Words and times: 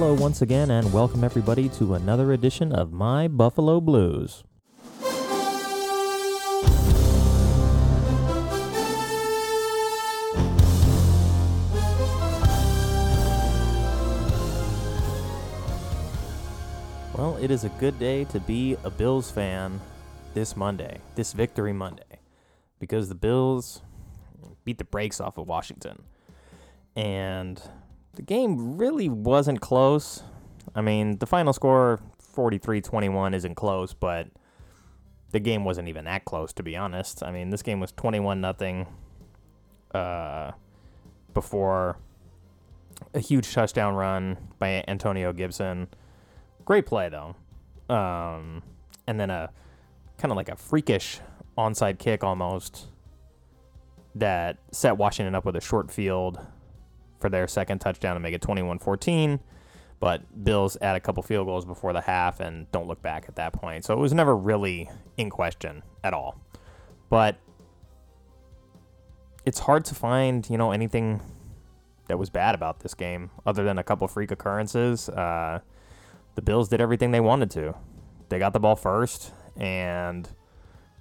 Hello, 0.00 0.14
once 0.14 0.42
again, 0.42 0.70
and 0.70 0.92
welcome 0.92 1.24
everybody 1.24 1.68
to 1.70 1.94
another 1.94 2.32
edition 2.32 2.72
of 2.72 2.92
My 2.92 3.26
Buffalo 3.26 3.80
Blues. 3.80 4.44
Well, 17.12 17.36
it 17.40 17.50
is 17.50 17.64
a 17.64 17.68
good 17.80 17.98
day 17.98 18.22
to 18.26 18.38
be 18.38 18.76
a 18.84 18.90
Bills 18.90 19.32
fan 19.32 19.80
this 20.32 20.56
Monday, 20.56 21.00
this 21.16 21.32
Victory 21.32 21.72
Monday, 21.72 22.20
because 22.78 23.08
the 23.08 23.16
Bills 23.16 23.82
beat 24.64 24.78
the 24.78 24.84
brakes 24.84 25.20
off 25.20 25.38
of 25.38 25.48
Washington. 25.48 26.04
And 26.94 27.60
the 28.14 28.22
game 28.22 28.76
really 28.76 29.08
wasn't 29.08 29.60
close. 29.60 30.22
I 30.74 30.80
mean, 30.80 31.18
the 31.18 31.26
final 31.26 31.52
score 31.52 32.00
43-21 32.34 33.34
isn't 33.34 33.54
close, 33.54 33.94
but 33.94 34.28
the 35.30 35.40
game 35.40 35.64
wasn't 35.64 35.88
even 35.88 36.04
that 36.04 36.24
close 36.24 36.52
to 36.54 36.62
be 36.62 36.76
honest. 36.76 37.22
I 37.22 37.30
mean, 37.30 37.50
this 37.50 37.62
game 37.62 37.80
was 37.80 37.92
21 37.92 38.40
nothing 38.40 38.86
uh 39.94 40.52
before 41.32 41.96
a 43.14 43.20
huge 43.20 43.52
touchdown 43.52 43.94
run 43.94 44.36
by 44.58 44.84
Antonio 44.86 45.32
Gibson. 45.32 45.88
Great 46.64 46.86
play 46.86 47.08
though. 47.08 47.34
Um 47.94 48.62
and 49.06 49.18
then 49.18 49.30
a 49.30 49.50
kind 50.18 50.30
of 50.32 50.36
like 50.36 50.48
a 50.48 50.56
freakish 50.56 51.20
onside 51.56 51.98
kick 51.98 52.22
almost 52.22 52.86
that 54.14 54.58
set 54.72 54.96
Washington 54.96 55.34
up 55.34 55.44
with 55.44 55.56
a 55.56 55.60
short 55.60 55.90
field 55.90 56.38
for 57.18 57.28
their 57.28 57.48
second 57.48 57.80
touchdown 57.80 58.14
to 58.14 58.20
make 58.20 58.34
it 58.34 58.42
21 58.42 58.78
14. 58.78 59.40
But 60.00 60.44
Bills 60.44 60.76
add 60.80 60.94
a 60.94 61.00
couple 61.00 61.22
field 61.22 61.46
goals 61.46 61.64
before 61.64 61.92
the 61.92 62.00
half 62.00 62.38
and 62.38 62.70
don't 62.70 62.86
look 62.86 63.02
back 63.02 63.24
at 63.28 63.34
that 63.36 63.52
point. 63.52 63.84
So 63.84 63.94
it 63.94 63.98
was 63.98 64.12
never 64.12 64.36
really 64.36 64.88
in 65.16 65.28
question 65.28 65.82
at 66.04 66.14
all. 66.14 66.40
But 67.10 67.36
it's 69.44 69.58
hard 69.60 69.84
to 69.86 69.94
find, 69.94 70.48
you 70.48 70.56
know, 70.56 70.70
anything 70.70 71.20
that 72.06 72.18
was 72.18 72.30
bad 72.30 72.54
about 72.54 72.80
this 72.80 72.94
game 72.94 73.30
other 73.44 73.64
than 73.64 73.78
a 73.78 73.82
couple 73.82 74.06
freak 74.06 74.30
occurrences. 74.30 75.08
Uh, 75.08 75.60
the 76.36 76.42
Bills 76.42 76.68
did 76.68 76.80
everything 76.80 77.10
they 77.10 77.20
wanted 77.20 77.50
to. 77.52 77.74
They 78.28 78.38
got 78.38 78.52
the 78.52 78.60
ball 78.60 78.76
first 78.76 79.32
and 79.56 80.28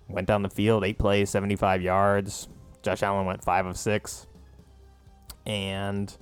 went 0.07 0.27
down 0.27 0.41
the 0.41 0.49
field, 0.49 0.83
eight 0.83 0.97
plays, 0.97 1.29
75 1.29 1.81
yards. 1.81 2.47
Josh 2.81 3.03
Allen 3.03 3.25
went 3.25 3.43
five 3.43 3.65
of 3.65 3.77
six 3.77 4.27
and 5.48 6.16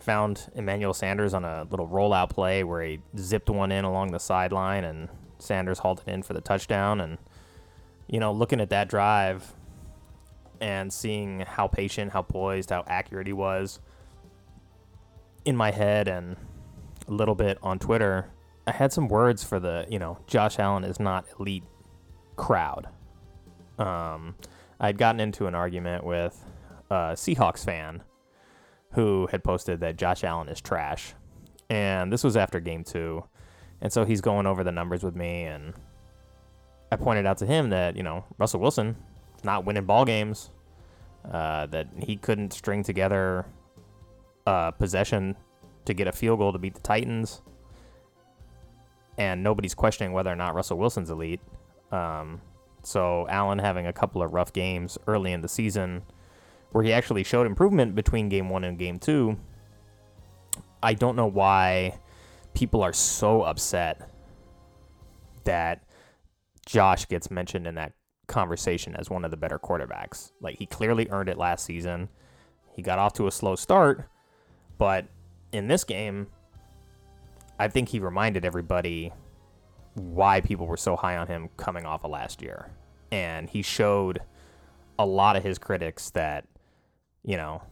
found 0.00 0.50
Emmanuel 0.54 0.92
Sanders 0.92 1.32
on 1.32 1.44
a 1.44 1.66
little 1.70 1.88
rollout 1.88 2.28
play 2.28 2.62
where 2.62 2.82
he 2.82 3.00
zipped 3.16 3.48
one 3.48 3.72
in 3.72 3.84
along 3.84 4.10
the 4.10 4.18
sideline 4.18 4.84
and 4.84 5.08
Sanders 5.38 5.78
halted 5.78 6.08
in 6.08 6.22
for 6.22 6.34
the 6.34 6.40
touchdown. 6.40 7.00
And, 7.00 7.16
you 8.06 8.20
know, 8.20 8.32
looking 8.32 8.60
at 8.60 8.68
that 8.70 8.88
drive 8.88 9.54
and 10.60 10.92
seeing 10.92 11.40
how 11.40 11.68
patient, 11.68 12.12
how 12.12 12.22
poised, 12.22 12.70
how 12.70 12.84
accurate 12.86 13.26
he 13.26 13.32
was 13.32 13.80
in 15.44 15.56
my 15.56 15.70
head 15.70 16.08
and 16.08 16.36
a 17.08 17.12
little 17.12 17.34
bit 17.34 17.58
on 17.62 17.78
Twitter, 17.78 18.26
I 18.66 18.72
had 18.72 18.92
some 18.92 19.08
words 19.08 19.44
for 19.44 19.60
the, 19.60 19.86
you 19.88 19.98
know, 19.98 20.18
Josh 20.26 20.58
Allen 20.58 20.84
is 20.84 20.98
not 20.98 21.26
elite 21.38 21.64
crowd. 22.36 22.88
Um, 23.78 24.34
I'd 24.80 24.98
gotten 24.98 25.20
into 25.20 25.46
an 25.46 25.54
argument 25.54 26.04
with 26.04 26.44
a 26.90 27.12
Seahawks 27.14 27.64
fan 27.64 28.02
who 28.94 29.28
had 29.30 29.42
posted 29.42 29.80
that 29.80 29.96
Josh 29.96 30.24
Allen 30.24 30.48
is 30.48 30.60
trash. 30.60 31.14
And 31.68 32.12
this 32.12 32.22
was 32.22 32.36
after 32.36 32.60
game 32.60 32.84
two. 32.84 33.24
And 33.80 33.92
so 33.92 34.04
he's 34.04 34.20
going 34.20 34.46
over 34.46 34.62
the 34.62 34.72
numbers 34.72 35.02
with 35.02 35.16
me. 35.16 35.42
And 35.44 35.74
I 36.92 36.96
pointed 36.96 37.26
out 37.26 37.38
to 37.38 37.46
him 37.46 37.70
that, 37.70 37.96
you 37.96 38.02
know, 38.02 38.24
Russell 38.38 38.60
Wilson 38.60 38.96
not 39.42 39.64
winning 39.64 39.84
ball 39.84 40.04
games, 40.04 40.50
uh, 41.30 41.66
that 41.66 41.88
he 41.98 42.16
couldn't 42.16 42.52
string 42.52 42.82
together 42.82 43.46
a 44.46 44.72
possession 44.72 45.36
to 45.84 45.94
get 45.94 46.06
a 46.06 46.12
field 46.12 46.38
goal 46.38 46.52
to 46.52 46.58
beat 46.58 46.74
the 46.74 46.80
Titans. 46.80 47.42
And 49.18 49.42
nobody's 49.42 49.74
questioning 49.74 50.12
whether 50.12 50.30
or 50.30 50.36
not 50.36 50.54
Russell 50.54 50.78
Wilson's 50.78 51.10
elite. 51.10 51.40
Um, 51.92 52.40
so 52.82 53.26
Allen 53.28 53.58
having 53.58 53.86
a 53.86 53.92
couple 53.92 54.22
of 54.22 54.32
rough 54.32 54.52
games 54.52 54.98
early 55.06 55.32
in 55.32 55.40
the 55.40 55.48
season 55.48 56.02
where 56.74 56.82
he 56.82 56.92
actually 56.92 57.22
showed 57.22 57.46
improvement 57.46 57.94
between 57.94 58.28
game 58.28 58.48
one 58.48 58.64
and 58.64 58.76
game 58.76 58.98
two. 58.98 59.38
I 60.82 60.94
don't 60.94 61.14
know 61.14 61.28
why 61.28 62.00
people 62.52 62.82
are 62.82 62.92
so 62.92 63.42
upset 63.42 64.10
that 65.44 65.84
Josh 66.66 67.06
gets 67.06 67.30
mentioned 67.30 67.68
in 67.68 67.76
that 67.76 67.92
conversation 68.26 68.96
as 68.96 69.08
one 69.08 69.24
of 69.24 69.30
the 69.30 69.36
better 69.36 69.56
quarterbacks. 69.56 70.32
Like 70.40 70.58
he 70.58 70.66
clearly 70.66 71.06
earned 71.10 71.28
it 71.28 71.38
last 71.38 71.64
season. 71.64 72.08
He 72.74 72.82
got 72.82 72.98
off 72.98 73.12
to 73.14 73.28
a 73.28 73.30
slow 73.30 73.54
start, 73.54 74.08
but 74.76 75.06
in 75.52 75.68
this 75.68 75.84
game, 75.84 76.26
I 77.56 77.68
think 77.68 77.88
he 77.88 78.00
reminded 78.00 78.44
everybody 78.44 79.12
why 79.94 80.40
people 80.40 80.66
were 80.66 80.76
so 80.76 80.96
high 80.96 81.18
on 81.18 81.28
him 81.28 81.50
coming 81.56 81.86
off 81.86 82.02
of 82.02 82.10
last 82.10 82.42
year. 82.42 82.72
And 83.12 83.48
he 83.48 83.62
showed 83.62 84.22
a 84.98 85.06
lot 85.06 85.36
of 85.36 85.44
his 85.44 85.56
critics 85.56 86.10
that 86.10 86.48
you 87.24 87.36
know, 87.36 87.62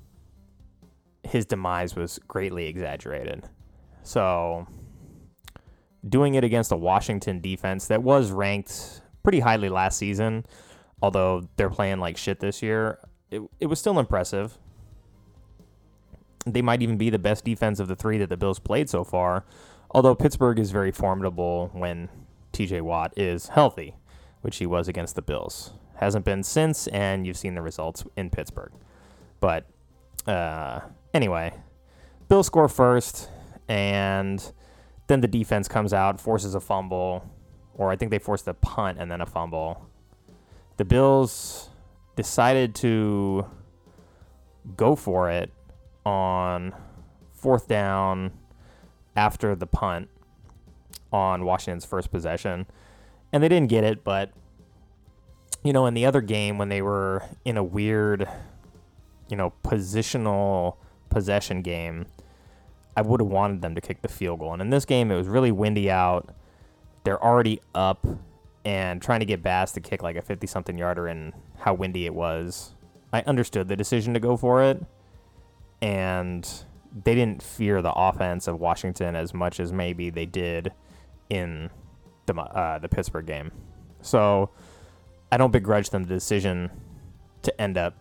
his 1.25 1.47
demise 1.47 1.95
was 1.95 2.19
greatly 2.27 2.67
exaggerated. 2.67 3.49
So, 4.03 4.67
doing 6.09 6.35
it 6.35 6.45
against 6.45 6.73
a 6.73 6.77
Washington 6.77 7.41
defense 7.41 7.87
that 7.87 8.03
was 8.03 8.31
ranked 8.31 9.03
pretty 9.23 9.41
highly 9.41 9.69
last 9.69 9.99
season, 9.99 10.45
although 11.01 11.49
they're 11.57 11.71
playing 11.71 12.01
like 12.01 12.17
shit 12.17 12.41
this 12.41 12.63
year, 12.63 12.99
it, 13.31 13.43
it 13.61 13.67
was 13.67 13.79
still 13.79 13.99
impressive. 13.99 14.59
They 16.45 16.63
might 16.63 16.83
even 16.83 16.97
be 16.97 17.11
the 17.11 17.21
best 17.21 17.45
defense 17.45 17.79
of 17.79 17.87
the 17.87 17.95
three 17.95 18.19
that 18.19 18.29
the 18.29 18.37
Bills 18.37 18.59
played 18.59 18.91
so 18.91 19.05
far, 19.05 19.45
although 19.93 20.15
Pittsburgh 20.15 20.59
is 20.59 20.73
very 20.73 20.91
formidable 20.91 21.71
when 21.73 22.09
TJ 22.53 22.83
Watt 22.83 23.13
is 23.17 23.49
healthy, 23.49 23.97
which 24.41 24.57
he 24.57 24.67
was 24.67 24.89
against 24.89 25.15
the 25.15 25.23
Bills. 25.23 25.73
Hasn't 25.97 26.25
been 26.25 26.43
since, 26.43 26.89
and 26.89 27.25
you've 27.27 27.37
seen 27.37 27.55
the 27.55 27.63
results 27.63 28.05
in 28.17 28.29
Pittsburgh. 28.29 28.73
But 29.43 29.67
uh, 30.25 30.83
anyway, 31.13 31.53
Bills 32.29 32.47
score 32.47 32.69
first, 32.69 33.29
and 33.69 34.53
then 35.09 35.21
the 35.21 35.27
defense 35.27 35.67
comes 35.67 35.93
out, 35.93 36.21
forces 36.21 36.55
a 36.55 36.61
fumble, 36.61 37.29
or 37.75 37.91
I 37.91 37.97
think 37.97 38.13
they 38.13 38.21
forced 38.21 38.47
a 38.47 38.55
punt 38.55 38.99
and 39.01 39.11
then 39.11 39.21
a 39.21 39.27
fumble. 39.27 39.91
The 40.77 40.85
Bills 40.85 41.71
decided 42.15 42.77
to 42.77 43.45
go 44.77 44.95
for 44.95 45.29
it 45.29 45.51
on 46.07 46.73
fourth 47.33 47.67
down 47.67 48.31
after 49.17 49.57
the 49.57 49.67
punt 49.67 50.09
on 51.13 51.45
Washington's 51.45 51.85
first 51.85 52.13
possession. 52.13 52.67
And 53.33 53.43
they 53.43 53.49
didn't 53.49 53.71
get 53.71 53.83
it, 53.83 54.05
but 54.05 54.31
you 55.65 55.73
know, 55.73 55.87
in 55.87 55.95
the 55.95 56.07
other 56.07 56.21
game 56.21 56.59
when 56.59 56.69
they 56.69 56.81
were 56.81 57.25
in 57.45 57.57
a 57.57 57.65
weird 57.65 58.29
you 59.33 59.37
know, 59.37 59.51
positional 59.65 60.77
possession 61.09 61.63
game, 61.63 62.05
I 62.95 63.01
would 63.01 63.21
have 63.21 63.31
wanted 63.31 63.63
them 63.63 63.75
to 63.75 63.81
kick 63.81 64.03
the 64.03 64.09
field 64.09 64.41
goal. 64.41 64.53
And 64.53 64.61
in 64.61 64.69
this 64.69 64.85
game, 64.85 65.11
it 65.11 65.17
was 65.17 65.27
really 65.27 65.51
windy 65.51 65.91
out. 65.91 66.29
They're 67.05 67.21
already 67.25 67.59
up 67.75 68.07
and 68.67 69.01
trying 69.01 69.21
to 69.21 69.27
get 69.27 69.43
Bass 69.43 69.73
to 69.73 69.81
kick 69.81 70.03
like 70.03 70.17
a 70.17 70.23
50 70.23 70.47
something 70.47 70.77
yarder 70.77 71.07
and 71.07 71.33
how 71.61 71.73
windy 71.73 72.05
it 72.05 72.15
was. 72.15 72.75
I 73.11 73.23
understood 73.23 73.69
the 73.69 73.75
decision 73.75 74.13
to 74.13 74.21
go 74.21 74.37
for 74.37 74.63
it. 74.63 74.85
And 75.81 76.47
they 77.03 77.15
didn't 77.15 77.43
fear 77.43 77.81
the 77.81 77.93
offense 77.93 78.47
of 78.47 78.61
Washington 78.61 79.17
as 79.17 79.33
much 79.33 79.61
as 79.61 79.73
maybe 79.73 80.11
they 80.11 80.27
did 80.27 80.75
in 81.31 81.71
the 82.27 82.35
uh, 82.35 82.79
the 82.79 82.89
Pittsburgh 82.91 83.25
game. 83.25 83.51
So 84.03 84.51
I 85.33 85.39
don't 85.39 85.53
begrudge 85.53 85.89
them 85.89 86.05
the 86.05 86.13
decision 86.13 86.71
to 87.41 87.61
end 87.61 87.79
up 87.79 87.95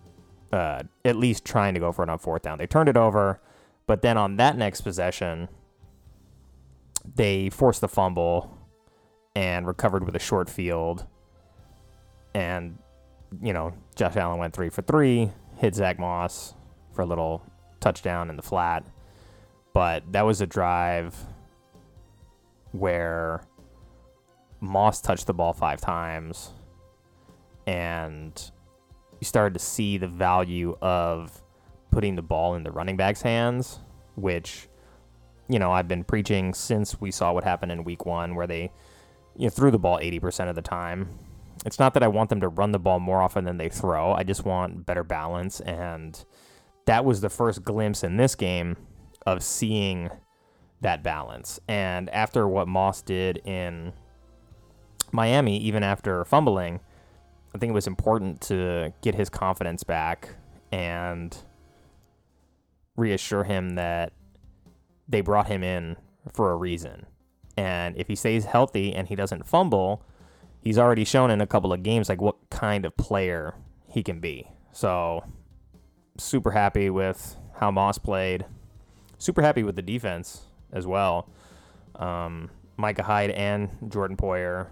uh, 0.51 0.83
at 1.06 1.15
least 1.15 1.45
trying 1.45 1.74
to 1.74 1.80
go 1.80 1.92
for 1.92 2.03
it 2.03 2.09
on 2.09 2.19
fourth 2.19 2.42
down. 2.42 2.57
They 2.57 2.68
turned 2.68 2.89
it 2.89 2.98
over, 2.98 3.42
but 3.88 4.01
then 4.01 4.18
on 4.18 4.38
that 4.38 4.57
next 4.57 4.81
possession, 4.81 5.50
they 7.15 7.50
forced 7.50 7.81
the 7.81 7.88
fumble 7.88 8.57
and 9.36 9.65
recovered 9.65 10.03
with 10.06 10.15
a 10.15 10.19
short 10.19 10.50
field. 10.50 11.06
And, 12.33 12.77
you 13.42 13.53
know, 13.53 13.74
Josh 13.95 14.15
Allen 14.15 14.39
went 14.39 14.53
three 14.53 14.69
for 14.69 14.81
three, 14.81 15.31
hit 15.57 15.75
Zach 15.75 16.00
Moss 16.00 16.53
for 16.94 17.01
a 17.01 17.06
little 17.06 17.44
touchdown 17.80 18.30
in 18.30 18.36
the 18.36 18.42
flat. 18.42 18.86
But 19.74 20.12
that 20.12 20.25
was 20.25 20.42
a 20.42 20.48
drive 20.48 21.15
where 22.71 23.42
Moss 24.59 25.01
touched 25.01 25.27
the 25.27 25.33
ball 25.33 25.53
five 25.53 25.80
times 25.81 26.51
and 27.65 28.50
you 29.22 29.26
started 29.26 29.54
to 29.54 29.64
see 29.64 29.98
the 29.98 30.08
value 30.08 30.76
of 30.82 31.42
putting 31.92 32.16
the 32.16 32.22
ball 32.24 32.56
in 32.56 32.64
the 32.64 32.72
running 32.72 32.98
back's 32.98 33.22
hands, 33.22 33.80
which, 34.16 34.68
you 35.48 35.60
know, 35.60 35.72
I've 35.72 35.88
been 35.88 36.04
preaching 36.04 36.56
since 36.56 37.00
we 37.00 37.12
saw 37.12 37.32
what 37.32 37.44
happened 37.44 37.72
in 37.72 37.84
week 37.84 38.06
one, 38.06 38.34
where 38.34 38.48
they 38.48 38.72
you 39.38 39.46
know, 39.46 39.50
threw 39.50 39.70
the 39.70 39.78
ball 39.78 40.00
80% 40.00 40.50
of 40.50 40.56
the 40.56 40.62
time. 40.62 41.08
It's 41.66 41.78
not 41.78 41.94
that 41.94 42.02
I 42.02 42.08
want 42.08 42.32
them 42.32 42.42
to 42.42 42.48
run 42.48 42.72
the 42.72 42.80
ball 42.80 43.00
more 43.00 43.22
often 43.22 43.46
than 43.46 43.58
they 43.58 43.70
throw. 43.70 44.12
I 44.14 44.24
just 44.24 44.44
want 44.44 44.88
better 44.88 45.04
balance. 45.04 45.60
And 45.62 46.26
that 46.86 47.06
was 47.06 47.22
the 47.22 47.30
first 47.30 47.64
glimpse 47.64 48.04
in 48.04 48.18
this 48.18 48.34
game 48.34 48.76
of 49.28 49.44
seeing 49.44 50.10
that 50.82 51.04
balance. 51.04 51.60
And 51.68 52.10
after 52.10 52.48
what 52.48 52.68
Moss 52.68 53.04
did 53.04 53.38
in 53.46 53.94
Miami, 55.12 55.58
even 55.60 55.84
after 55.84 56.26
fumbling, 56.26 56.80
I 57.53 57.57
think 57.57 57.71
it 57.71 57.74
was 57.74 57.88
important 57.88 58.42
to 58.42 58.94
get 59.01 59.15
his 59.15 59.30
confidence 59.30 59.83
back 59.83 60.30
and 60.71 61.36
reassure 62.95 63.44
him 63.44 63.75
that 63.75 64.13
they 65.07 65.21
brought 65.21 65.48
him 65.48 65.63
in 65.63 65.98
for 66.33 66.51
a 66.51 66.56
reason. 66.56 67.06
And 67.57 67.98
if 67.98 68.07
he 68.07 68.15
stays 68.15 68.45
healthy 68.45 68.94
and 68.94 69.07
he 69.07 69.15
doesn't 69.15 69.45
fumble, 69.45 70.03
he's 70.62 70.77
already 70.77 71.03
shown 71.03 71.30
in 71.30 71.42
a 71.42 71.48
couple 71.48 71.74
of 71.74 71.83
games 71.83 72.07
like 72.07 72.21
what 72.21 72.38
kind 72.50 72.86
of 72.86 72.95
player 72.95 73.56
he 73.88 74.01
can 74.01 74.19
be. 74.19 74.48
So 74.71 75.24
super 76.18 76.51
happy 76.51 76.89
with 76.89 77.36
how 77.56 77.71
Moss 77.71 77.98
played. 77.98 78.45
Super 79.18 79.42
happy 79.42 79.63
with 79.63 79.75
the 79.75 79.81
defense 79.81 80.44
as 80.71 80.88
well. 80.88 81.30
Um, 81.95 82.50
Micah 82.77 83.03
Hyde 83.03 83.31
and 83.31 83.69
Jordan 83.89 84.18
Poyer, 84.18 84.68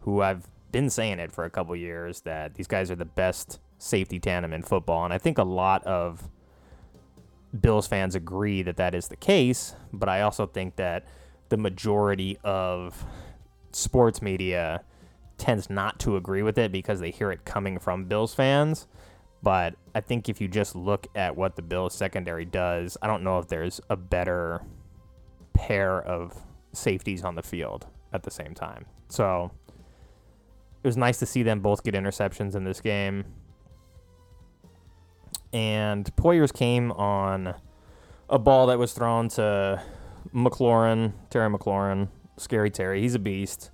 who 0.00 0.20
I've 0.20 0.46
been 0.72 0.90
saying 0.90 1.18
it 1.18 1.32
for 1.32 1.44
a 1.44 1.50
couple 1.50 1.74
years 1.76 2.22
that 2.22 2.54
these 2.54 2.66
guys 2.66 2.90
are 2.90 2.96
the 2.96 3.04
best 3.04 3.60
safety 3.78 4.18
tandem 4.18 4.52
in 4.52 4.62
football, 4.62 5.04
and 5.04 5.12
I 5.12 5.18
think 5.18 5.38
a 5.38 5.44
lot 5.44 5.84
of 5.84 6.28
Bills 7.58 7.86
fans 7.86 8.14
agree 8.14 8.62
that 8.62 8.76
that 8.76 8.94
is 8.94 9.08
the 9.08 9.16
case. 9.16 9.74
But 9.92 10.08
I 10.08 10.20
also 10.22 10.46
think 10.46 10.76
that 10.76 11.06
the 11.48 11.56
majority 11.56 12.38
of 12.44 13.04
sports 13.72 14.22
media 14.22 14.82
tends 15.36 15.70
not 15.70 15.98
to 16.00 16.16
agree 16.16 16.42
with 16.42 16.58
it 16.58 16.70
because 16.70 17.00
they 17.00 17.10
hear 17.10 17.32
it 17.32 17.44
coming 17.44 17.78
from 17.78 18.04
Bills 18.04 18.34
fans. 18.34 18.86
But 19.42 19.74
I 19.94 20.00
think 20.00 20.28
if 20.28 20.40
you 20.40 20.48
just 20.48 20.76
look 20.76 21.06
at 21.14 21.34
what 21.34 21.56
the 21.56 21.62
Bills 21.62 21.94
secondary 21.94 22.44
does, 22.44 22.96
I 23.00 23.06
don't 23.06 23.24
know 23.24 23.38
if 23.38 23.48
there's 23.48 23.80
a 23.88 23.96
better 23.96 24.62
pair 25.54 26.00
of 26.02 26.34
safeties 26.72 27.24
on 27.24 27.34
the 27.34 27.42
field 27.42 27.86
at 28.12 28.22
the 28.22 28.30
same 28.30 28.54
time. 28.54 28.84
So 29.08 29.50
it 30.82 30.86
was 30.86 30.96
nice 30.96 31.18
to 31.18 31.26
see 31.26 31.42
them 31.42 31.60
both 31.60 31.82
get 31.82 31.94
interceptions 31.94 32.54
in 32.54 32.64
this 32.64 32.80
game. 32.80 33.24
And 35.52 36.14
Poyer's 36.16 36.52
came 36.52 36.92
on 36.92 37.54
a 38.28 38.38
ball 38.38 38.68
that 38.68 38.78
was 38.78 38.92
thrown 38.92 39.28
to 39.30 39.82
McLaurin, 40.32 41.12
Terry 41.28 41.50
McLaurin, 41.50 42.08
Scary 42.36 42.70
Terry. 42.70 43.02
He's 43.02 43.14
a 43.14 43.18
beast. 43.18 43.70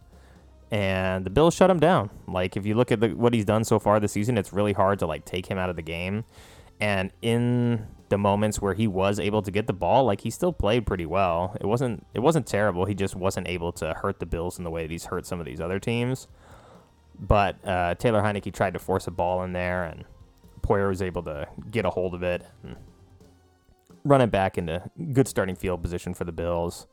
And 0.70 1.24
the 1.24 1.30
Bills 1.30 1.54
shut 1.54 1.70
him 1.70 1.78
down. 1.78 2.10
Like 2.26 2.56
if 2.56 2.66
you 2.66 2.74
look 2.74 2.90
at 2.90 3.00
the, 3.00 3.10
what 3.10 3.32
he's 3.32 3.44
done 3.44 3.62
so 3.62 3.78
far 3.78 4.00
this 4.00 4.12
season, 4.12 4.36
it's 4.36 4.52
really 4.52 4.72
hard 4.72 4.98
to 4.98 5.06
like 5.06 5.24
take 5.24 5.46
him 5.46 5.58
out 5.58 5.70
of 5.70 5.76
the 5.76 5.82
game. 5.82 6.24
And 6.80 7.12
in 7.22 7.86
the 8.08 8.18
moments 8.18 8.60
where 8.60 8.74
he 8.74 8.86
was 8.86 9.18
able 9.20 9.42
to 9.42 9.50
get 9.50 9.66
the 9.66 9.72
ball, 9.72 10.04
like 10.04 10.22
he 10.22 10.30
still 10.30 10.52
played 10.52 10.86
pretty 10.86 11.06
well. 11.06 11.56
It 11.60 11.66
wasn't 11.66 12.06
it 12.14 12.20
wasn't 12.20 12.46
terrible. 12.46 12.84
He 12.84 12.94
just 12.94 13.14
wasn't 13.14 13.48
able 13.48 13.72
to 13.74 13.94
hurt 13.94 14.18
the 14.18 14.26
Bills 14.26 14.58
in 14.58 14.64
the 14.64 14.70
way 14.70 14.82
that 14.82 14.90
he's 14.90 15.06
hurt 15.06 15.26
some 15.26 15.38
of 15.38 15.46
these 15.46 15.60
other 15.60 15.78
teams. 15.78 16.26
But 17.18 17.56
uh, 17.66 17.94
Taylor 17.94 18.22
Heinicke 18.22 18.52
tried 18.52 18.74
to 18.74 18.78
force 18.78 19.06
a 19.06 19.10
ball 19.10 19.42
in 19.42 19.52
there, 19.52 19.84
and 19.84 20.04
Poyer 20.60 20.88
was 20.88 21.02
able 21.02 21.22
to 21.24 21.48
get 21.70 21.84
a 21.84 21.90
hold 21.90 22.14
of 22.14 22.22
it 22.22 22.44
and 22.62 22.76
run 24.04 24.20
it 24.20 24.30
back 24.30 24.58
into 24.58 24.82
good 25.12 25.26
starting 25.26 25.56
field 25.56 25.82
position 25.82 26.14
for 26.14 26.24
the 26.24 26.32
Bills. 26.32 26.86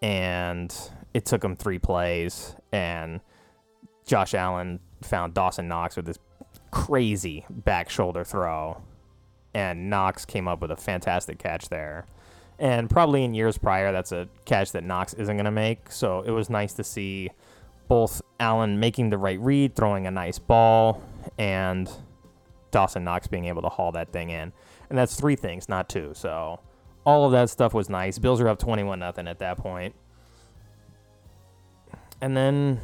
And 0.00 0.74
it 1.14 1.24
took 1.24 1.42
them 1.42 1.56
three 1.56 1.78
plays, 1.78 2.56
and 2.72 3.20
Josh 4.06 4.34
Allen 4.34 4.80
found 5.02 5.34
Dawson 5.34 5.68
Knox 5.68 5.96
with 5.96 6.06
this 6.06 6.18
crazy 6.70 7.44
back 7.48 7.88
shoulder 7.90 8.24
throw, 8.24 8.82
and 9.54 9.90
Knox 9.90 10.24
came 10.24 10.48
up 10.48 10.60
with 10.60 10.70
a 10.70 10.76
fantastic 10.76 11.38
catch 11.38 11.68
there. 11.68 12.06
And 12.58 12.88
probably 12.88 13.24
in 13.24 13.34
years 13.34 13.58
prior, 13.58 13.92
that's 13.92 14.12
a 14.12 14.28
catch 14.44 14.72
that 14.72 14.84
Knox 14.84 15.14
isn't 15.14 15.36
going 15.36 15.44
to 15.44 15.50
make. 15.50 15.90
So 15.90 16.22
it 16.22 16.30
was 16.30 16.48
nice 16.48 16.72
to 16.74 16.84
see 16.84 17.30
both 17.92 18.22
Allen 18.40 18.80
making 18.80 19.10
the 19.10 19.18
right 19.18 19.38
read, 19.38 19.76
throwing 19.76 20.06
a 20.06 20.10
nice 20.10 20.38
ball, 20.38 21.02
and 21.36 21.90
Dawson 22.70 23.04
Knox 23.04 23.26
being 23.26 23.44
able 23.44 23.60
to 23.60 23.68
haul 23.68 23.92
that 23.92 24.10
thing 24.10 24.30
in. 24.30 24.50
And 24.88 24.98
that's 24.98 25.14
three 25.14 25.36
things, 25.36 25.68
not 25.68 25.90
two. 25.90 26.12
So 26.14 26.58
all 27.04 27.26
of 27.26 27.32
that 27.32 27.50
stuff 27.50 27.74
was 27.74 27.90
nice. 27.90 28.18
Bills 28.18 28.40
are 28.40 28.48
up 28.48 28.58
21 28.58 28.98
nothing 28.98 29.28
at 29.28 29.40
that 29.40 29.58
point. 29.58 29.94
And 32.22 32.34
then 32.34 32.80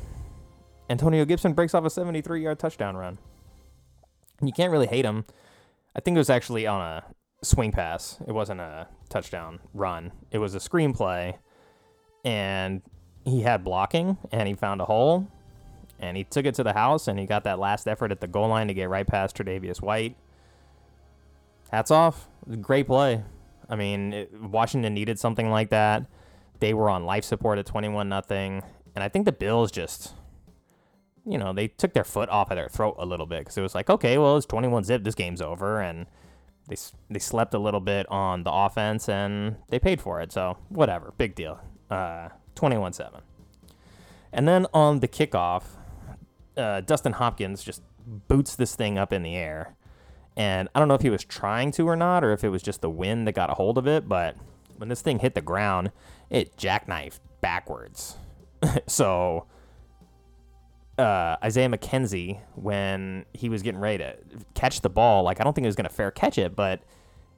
Antonio 0.90 1.24
Gibson 1.24 1.54
breaks 1.54 1.72
off 1.72 1.86
a 1.86 1.90
73 1.90 2.42
yard 2.42 2.58
touchdown 2.58 2.94
run. 2.94 3.16
You 4.42 4.52
can't 4.52 4.70
really 4.70 4.88
hate 4.88 5.06
him. 5.06 5.24
I 5.96 6.00
think 6.00 6.16
it 6.16 6.20
was 6.20 6.28
actually 6.28 6.66
on 6.66 6.82
a 6.82 7.04
swing 7.42 7.72
pass. 7.72 8.18
It 8.26 8.32
wasn't 8.32 8.60
a 8.60 8.88
touchdown 9.08 9.60
run. 9.72 10.12
It 10.30 10.36
was 10.36 10.54
a 10.54 10.58
screenplay. 10.58 11.38
And 12.26 12.82
he 13.28 13.42
had 13.42 13.64
blocking 13.64 14.18
and 14.32 14.48
he 14.48 14.54
found 14.54 14.80
a 14.80 14.84
hole 14.84 15.28
and 15.98 16.16
he 16.16 16.24
took 16.24 16.46
it 16.46 16.54
to 16.54 16.62
the 16.62 16.72
house 16.72 17.08
and 17.08 17.18
he 17.18 17.26
got 17.26 17.44
that 17.44 17.58
last 17.58 17.88
effort 17.88 18.12
at 18.12 18.20
the 18.20 18.26
goal 18.26 18.48
line 18.48 18.68
to 18.68 18.74
get 18.74 18.88
right 18.88 19.06
past 19.06 19.36
Tre'Davious 19.36 19.82
White. 19.82 20.16
Hats 21.70 21.90
off. 21.90 22.28
Great 22.60 22.86
play. 22.86 23.22
I 23.68 23.76
mean, 23.76 24.12
it, 24.12 24.40
Washington 24.40 24.94
needed 24.94 25.18
something 25.18 25.50
like 25.50 25.70
that. 25.70 26.06
They 26.60 26.72
were 26.74 26.88
on 26.88 27.04
life 27.04 27.24
support 27.24 27.58
at 27.58 27.66
21 27.66 28.08
nothing, 28.08 28.62
and 28.94 29.04
I 29.04 29.08
think 29.08 29.26
the 29.26 29.32
Bills 29.32 29.70
just 29.70 30.14
you 31.26 31.36
know, 31.36 31.52
they 31.52 31.68
took 31.68 31.92
their 31.92 32.04
foot 32.04 32.30
off 32.30 32.50
of 32.50 32.56
their 32.56 32.70
throat 32.70 32.96
a 32.98 33.04
little 33.04 33.26
bit 33.26 33.44
cuz 33.44 33.58
it 33.58 33.60
was 33.60 33.74
like, 33.74 33.90
okay, 33.90 34.16
well, 34.16 34.38
it's 34.38 34.46
21 34.46 34.84
zip, 34.84 35.04
this 35.04 35.14
game's 35.14 35.42
over 35.42 35.80
and 35.80 36.06
they 36.68 36.76
they 37.10 37.18
slept 37.18 37.52
a 37.52 37.58
little 37.58 37.80
bit 37.80 38.06
on 38.10 38.44
the 38.44 38.52
offense 38.52 39.08
and 39.08 39.56
they 39.68 39.78
paid 39.78 40.00
for 40.00 40.20
it. 40.22 40.32
So, 40.32 40.56
whatever, 40.70 41.12
big 41.18 41.34
deal. 41.34 41.60
Uh 41.90 42.30
21-7. 42.58 43.20
And 44.32 44.46
then 44.46 44.66
on 44.74 45.00
the 45.00 45.08
kickoff, 45.08 45.64
uh, 46.56 46.80
Dustin 46.82 47.12
Hopkins 47.12 47.62
just 47.62 47.82
boots 48.06 48.56
this 48.56 48.74
thing 48.74 48.98
up 48.98 49.12
in 49.12 49.22
the 49.22 49.36
air. 49.36 49.74
And 50.36 50.68
I 50.74 50.78
don't 50.78 50.88
know 50.88 50.94
if 50.94 51.02
he 51.02 51.10
was 51.10 51.24
trying 51.24 51.72
to 51.72 51.88
or 51.88 51.96
not, 51.96 52.22
or 52.22 52.32
if 52.32 52.44
it 52.44 52.48
was 52.50 52.62
just 52.62 52.80
the 52.80 52.90
wind 52.90 53.26
that 53.26 53.32
got 53.32 53.50
a 53.50 53.54
hold 53.54 53.76
of 53.78 53.86
it, 53.86 54.08
but 54.08 54.36
when 54.76 54.88
this 54.88 55.02
thing 55.02 55.18
hit 55.18 55.34
the 55.34 55.40
ground, 55.40 55.90
it 56.30 56.56
jackknifed 56.56 57.20
backwards. 57.40 58.16
so 58.86 59.46
uh, 60.98 61.36
Isaiah 61.42 61.68
McKenzie, 61.68 62.40
when 62.54 63.24
he 63.32 63.48
was 63.48 63.62
getting 63.62 63.80
ready 63.80 63.98
to 63.98 64.16
catch 64.54 64.80
the 64.80 64.90
ball, 64.90 65.22
like 65.22 65.40
I 65.40 65.44
don't 65.44 65.54
think 65.54 65.64
he 65.64 65.68
was 65.68 65.76
going 65.76 65.88
to 65.88 65.94
fair 65.94 66.10
catch 66.10 66.38
it, 66.38 66.54
but 66.54 66.82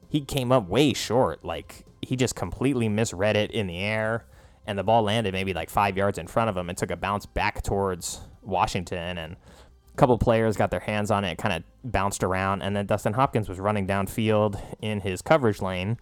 he 0.09 0.21
came 0.21 0.51
up 0.51 0.67
way 0.67 0.93
short. 0.93 1.45
Like 1.45 1.85
he 2.01 2.15
just 2.15 2.35
completely 2.35 2.89
misread 2.89 3.35
it 3.35 3.51
in 3.51 3.67
the 3.67 3.77
air, 3.77 4.25
and 4.65 4.77
the 4.77 4.83
ball 4.83 5.03
landed 5.03 5.33
maybe 5.33 5.53
like 5.53 5.69
five 5.69 5.97
yards 5.97 6.17
in 6.17 6.27
front 6.27 6.49
of 6.49 6.57
him 6.57 6.69
and 6.69 6.77
took 6.77 6.91
a 6.91 6.97
bounce 6.97 7.25
back 7.25 7.63
towards 7.63 8.21
Washington, 8.41 9.17
and 9.17 9.35
a 9.35 9.97
couple 9.97 10.17
players 10.17 10.55
got 10.57 10.71
their 10.71 10.79
hands 10.79 11.11
on 11.11 11.23
it, 11.25 11.37
kind 11.37 11.53
of 11.53 11.91
bounced 11.91 12.23
around, 12.23 12.61
and 12.61 12.75
then 12.75 12.85
Dustin 12.85 13.13
Hopkins 13.13 13.49
was 13.49 13.59
running 13.59 13.87
downfield 13.87 14.61
in 14.81 15.01
his 15.01 15.21
coverage 15.21 15.61
lane, 15.61 15.97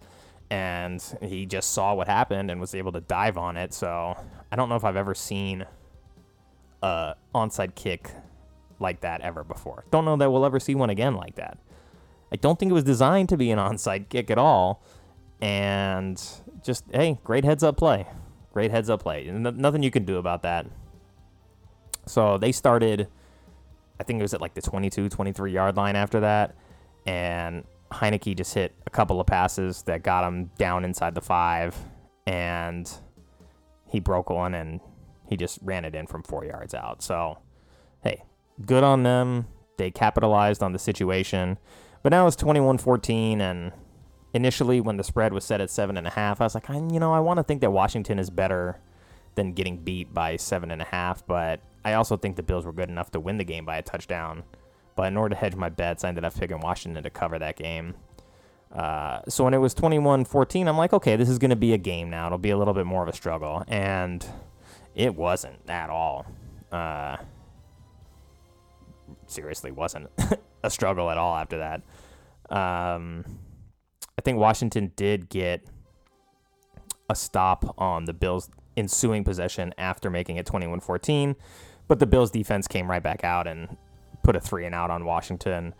and 0.50 1.02
he 1.22 1.46
just 1.46 1.72
saw 1.72 1.94
what 1.94 2.06
happened 2.06 2.50
and 2.50 2.60
was 2.60 2.74
able 2.74 2.92
to 2.92 3.00
dive 3.00 3.36
on 3.36 3.56
it. 3.56 3.72
So 3.72 4.16
I 4.50 4.56
don't 4.56 4.68
know 4.68 4.76
if 4.76 4.84
I've 4.84 4.96
ever 4.96 5.14
seen 5.14 5.64
a 6.82 7.14
onside 7.34 7.74
kick 7.74 8.10
like 8.78 9.00
that 9.02 9.20
ever 9.20 9.44
before. 9.44 9.84
Don't 9.90 10.04
know 10.04 10.16
that 10.16 10.30
we'll 10.30 10.46
ever 10.46 10.58
see 10.58 10.74
one 10.74 10.90
again 10.90 11.14
like 11.14 11.36
that. 11.36 11.58
I 12.32 12.36
don't 12.36 12.58
think 12.58 12.70
it 12.70 12.74
was 12.74 12.84
designed 12.84 13.28
to 13.30 13.36
be 13.36 13.50
an 13.50 13.58
onside 13.58 14.08
kick 14.08 14.30
at 14.30 14.38
all, 14.38 14.82
and 15.40 16.22
just 16.62 16.84
hey, 16.92 17.18
great 17.24 17.44
heads 17.44 17.62
up 17.62 17.76
play, 17.76 18.06
great 18.52 18.70
heads 18.70 18.90
up 18.90 19.02
play. 19.02 19.26
And 19.28 19.42
nothing 19.58 19.82
you 19.82 19.90
can 19.90 20.04
do 20.04 20.16
about 20.16 20.42
that. 20.42 20.66
So 22.06 22.38
they 22.38 22.52
started, 22.52 23.08
I 23.98 24.04
think 24.04 24.18
it 24.18 24.22
was 24.22 24.34
at 24.34 24.40
like 24.40 24.54
the 24.54 24.62
22, 24.62 25.08
23 25.08 25.52
yard 25.52 25.76
line 25.76 25.96
after 25.96 26.20
that. 26.20 26.56
And 27.06 27.64
Heinicke 27.92 28.36
just 28.36 28.54
hit 28.54 28.74
a 28.86 28.90
couple 28.90 29.20
of 29.20 29.26
passes 29.26 29.82
that 29.82 30.02
got 30.02 30.26
him 30.26 30.50
down 30.58 30.84
inside 30.84 31.14
the 31.14 31.20
five. 31.20 31.76
And 32.26 32.90
he 33.88 34.00
broke 34.00 34.30
one 34.30 34.54
and 34.54 34.80
he 35.28 35.36
just 35.36 35.58
ran 35.62 35.84
it 35.84 35.94
in 35.94 36.06
from 36.06 36.22
four 36.22 36.44
yards 36.44 36.74
out. 36.74 37.02
So, 37.02 37.38
hey, 38.02 38.24
good 38.66 38.84
on 38.84 39.02
them. 39.02 39.46
They 39.76 39.90
capitalized 39.90 40.62
on 40.62 40.72
the 40.72 40.78
situation. 40.78 41.58
But 42.02 42.10
now 42.10 42.26
it's 42.26 42.36
21 42.36 42.78
14, 42.78 43.40
and 43.40 43.72
initially 44.32 44.80
when 44.80 44.96
the 44.96 45.04
spread 45.04 45.32
was 45.32 45.44
set 45.44 45.60
at 45.60 45.70
seven 45.70 45.96
and 45.96 46.06
a 46.06 46.10
half, 46.10 46.40
I 46.40 46.44
was 46.44 46.54
like, 46.54 46.70
I, 46.70 46.74
you 46.74 47.00
know, 47.00 47.12
I 47.12 47.20
want 47.20 47.38
to 47.38 47.44
think 47.44 47.60
that 47.60 47.70
Washington 47.70 48.18
is 48.18 48.30
better 48.30 48.78
than 49.34 49.52
getting 49.52 49.78
beat 49.78 50.12
by 50.12 50.36
seven 50.36 50.70
and 50.70 50.82
a 50.82 50.84
half, 50.84 51.26
but 51.26 51.60
I 51.84 51.94
also 51.94 52.16
think 52.16 52.36
the 52.36 52.42
Bills 52.42 52.66
were 52.66 52.72
good 52.72 52.88
enough 52.88 53.10
to 53.12 53.20
win 53.20 53.38
the 53.38 53.44
game 53.44 53.64
by 53.64 53.76
a 53.76 53.82
touchdown. 53.82 54.44
But 54.96 55.08
in 55.08 55.16
order 55.16 55.34
to 55.34 55.40
hedge 55.40 55.54
my 55.54 55.68
bets, 55.68 56.04
I 56.04 56.08
ended 56.08 56.24
up 56.24 56.34
picking 56.34 56.60
Washington 56.60 57.02
to 57.02 57.10
cover 57.10 57.38
that 57.38 57.56
game. 57.56 57.94
Uh, 58.72 59.20
so 59.28 59.44
when 59.44 59.54
it 59.54 59.58
was 59.58 59.74
21 59.74 60.24
14, 60.24 60.68
I'm 60.68 60.76
like, 60.76 60.92
okay, 60.92 61.16
this 61.16 61.28
is 61.28 61.38
going 61.38 61.50
to 61.50 61.56
be 61.56 61.72
a 61.72 61.78
game 61.78 62.10
now. 62.10 62.26
It'll 62.26 62.38
be 62.38 62.50
a 62.50 62.58
little 62.58 62.74
bit 62.74 62.86
more 62.86 63.02
of 63.02 63.08
a 63.08 63.12
struggle. 63.12 63.64
And 63.66 64.24
it 64.94 65.14
wasn't 65.14 65.58
at 65.68 65.90
all. 65.90 66.26
Uh, 66.70 67.16
seriously, 69.26 69.70
wasn't 69.70 70.10
a 70.62 70.70
struggle 70.70 71.10
at 71.10 71.18
all 71.18 71.34
after 71.36 71.58
that. 71.58 71.82
Um, 72.54 73.24
I 74.20 74.22
think 74.22 74.36
Washington 74.36 74.92
did 74.96 75.30
get 75.30 75.66
a 77.08 77.14
stop 77.14 77.74
on 77.78 78.04
the 78.04 78.12
Bills' 78.12 78.50
ensuing 78.76 79.24
possession 79.24 79.72
after 79.78 80.10
making 80.10 80.36
it 80.36 80.44
21 80.44 80.80
14, 80.80 81.34
but 81.88 82.00
the 82.00 82.06
Bills' 82.06 82.30
defense 82.30 82.68
came 82.68 82.90
right 82.90 83.02
back 83.02 83.24
out 83.24 83.46
and 83.46 83.78
put 84.22 84.36
a 84.36 84.40
three 84.40 84.66
and 84.66 84.74
out 84.74 84.90
on 84.90 85.06
Washington. 85.06 85.72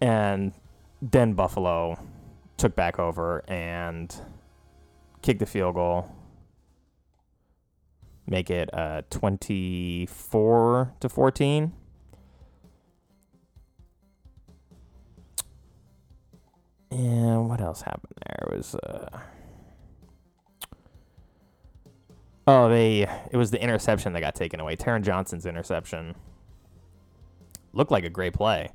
And 0.00 0.52
then 1.02 1.32
Buffalo 1.32 1.98
took 2.56 2.76
back 2.76 3.00
over 3.00 3.42
and 3.48 4.14
kicked 5.20 5.40
the 5.40 5.46
field 5.46 5.74
goal, 5.74 6.14
make 8.28 8.50
it 8.50 8.72
uh, 8.72 9.02
24 9.10 10.94
to 11.00 11.08
14. 11.08 11.72
And 16.90 17.48
what 17.48 17.60
else 17.60 17.82
happened 17.82 18.14
there? 18.26 18.48
It 18.50 18.56
was 18.56 18.74
uh 18.74 19.20
Oh, 22.46 22.68
they 22.68 23.02
it 23.30 23.36
was 23.36 23.50
the 23.50 23.62
interception 23.62 24.12
that 24.12 24.20
got 24.20 24.34
taken 24.34 24.60
away. 24.60 24.76
Taron 24.76 25.02
Johnson's 25.02 25.46
interception. 25.46 26.16
Looked 27.72 27.92
like 27.92 28.04
a 28.04 28.10
great 28.10 28.32
play. 28.32 28.70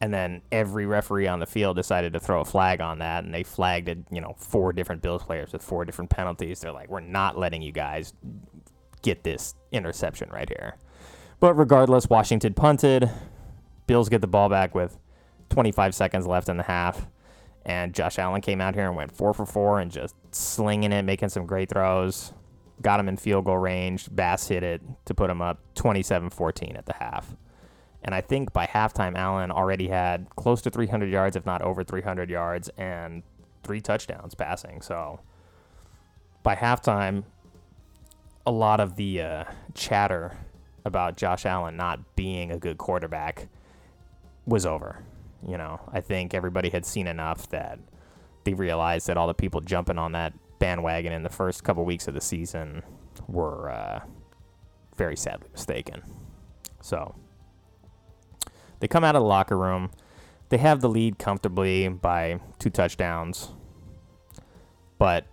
And 0.00 0.14
then 0.14 0.42
every 0.52 0.86
referee 0.86 1.26
on 1.26 1.40
the 1.40 1.46
field 1.46 1.74
decided 1.76 2.12
to 2.12 2.20
throw 2.20 2.40
a 2.40 2.44
flag 2.44 2.80
on 2.80 3.00
that 3.00 3.24
and 3.24 3.34
they 3.34 3.42
flagged 3.42 3.88
it, 3.88 3.98
you 4.12 4.20
know, 4.20 4.36
four 4.38 4.72
different 4.72 5.02
Bills 5.02 5.24
players 5.24 5.52
with 5.52 5.62
four 5.62 5.84
different 5.84 6.10
penalties. 6.10 6.60
They're 6.60 6.70
like, 6.70 6.88
"We're 6.88 7.00
not 7.00 7.36
letting 7.36 7.62
you 7.62 7.72
guys 7.72 8.12
get 9.02 9.24
this 9.24 9.56
interception 9.72 10.30
right 10.30 10.48
here." 10.48 10.76
But 11.40 11.54
regardless, 11.54 12.08
Washington 12.08 12.54
punted. 12.54 13.10
Bills 13.88 14.08
get 14.08 14.20
the 14.20 14.28
ball 14.28 14.48
back 14.48 14.74
with 14.74 14.96
25 15.50 15.94
seconds 15.94 16.26
left 16.26 16.48
in 16.48 16.56
the 16.56 16.62
half. 16.64 17.08
And 17.64 17.94
Josh 17.94 18.18
Allen 18.18 18.40
came 18.40 18.60
out 18.60 18.74
here 18.74 18.86
and 18.86 18.96
went 18.96 19.12
four 19.12 19.34
for 19.34 19.44
four 19.44 19.80
and 19.80 19.90
just 19.90 20.14
slinging 20.30 20.92
it, 20.92 21.02
making 21.02 21.28
some 21.28 21.46
great 21.46 21.68
throws. 21.68 22.32
Got 22.80 23.00
him 23.00 23.08
in 23.08 23.16
field 23.16 23.44
goal 23.44 23.58
range. 23.58 24.08
Bass 24.14 24.48
hit 24.48 24.62
it 24.62 24.80
to 25.04 25.14
put 25.14 25.28
him 25.28 25.42
up 25.42 25.60
27 25.74 26.30
14 26.30 26.76
at 26.76 26.86
the 26.86 26.94
half. 26.94 27.36
And 28.02 28.14
I 28.14 28.20
think 28.20 28.52
by 28.52 28.66
halftime, 28.66 29.16
Allen 29.16 29.50
already 29.50 29.88
had 29.88 30.28
close 30.36 30.62
to 30.62 30.70
300 30.70 31.10
yards, 31.10 31.36
if 31.36 31.44
not 31.44 31.62
over 31.62 31.82
300 31.82 32.30
yards, 32.30 32.70
and 32.78 33.22
three 33.64 33.80
touchdowns 33.80 34.34
passing. 34.34 34.80
So 34.80 35.20
by 36.42 36.54
halftime, 36.54 37.24
a 38.46 38.52
lot 38.52 38.80
of 38.80 38.96
the 38.96 39.20
uh, 39.20 39.44
chatter 39.74 40.38
about 40.84 41.16
Josh 41.16 41.44
Allen 41.44 41.76
not 41.76 42.16
being 42.16 42.50
a 42.50 42.58
good 42.58 42.78
quarterback 42.78 43.48
was 44.46 44.64
over. 44.64 45.02
You 45.46 45.56
know, 45.56 45.80
I 45.92 46.00
think 46.00 46.34
everybody 46.34 46.70
had 46.70 46.84
seen 46.84 47.06
enough 47.06 47.48
that 47.50 47.78
they 48.44 48.54
realized 48.54 49.06
that 49.06 49.16
all 49.16 49.26
the 49.26 49.34
people 49.34 49.60
jumping 49.60 49.98
on 49.98 50.12
that 50.12 50.32
bandwagon 50.58 51.12
in 51.12 51.22
the 51.22 51.28
first 51.28 51.62
couple 51.64 51.84
weeks 51.84 52.08
of 52.08 52.14
the 52.14 52.20
season 52.20 52.82
were 53.28 53.70
uh, 53.70 54.00
very 54.96 55.16
sadly 55.16 55.48
mistaken. 55.52 56.02
So 56.80 57.14
they 58.80 58.88
come 58.88 59.04
out 59.04 59.16
of 59.16 59.22
the 59.22 59.28
locker 59.28 59.56
room. 59.56 59.90
They 60.48 60.58
have 60.58 60.80
the 60.80 60.88
lead 60.88 61.18
comfortably 61.18 61.88
by 61.88 62.40
two 62.58 62.70
touchdowns. 62.70 63.50
But 64.98 65.26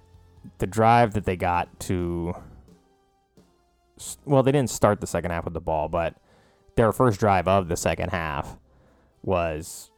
the 0.60 0.68
drive 0.68 1.14
that 1.14 1.26
they 1.26 1.36
got 1.36 1.80
to. 1.82 2.34
Well, 4.26 4.44
they 4.44 4.52
didn't 4.52 4.70
start 4.70 5.00
the 5.00 5.08
second 5.08 5.32
half 5.32 5.46
with 5.46 5.54
the 5.54 5.62
ball, 5.62 5.88
but 5.88 6.16
their 6.76 6.92
first 6.92 7.20
drive 7.20 7.48
of 7.48 7.70
the 7.70 7.78
second 7.78 8.10
half 8.10 8.58
was 9.24 9.90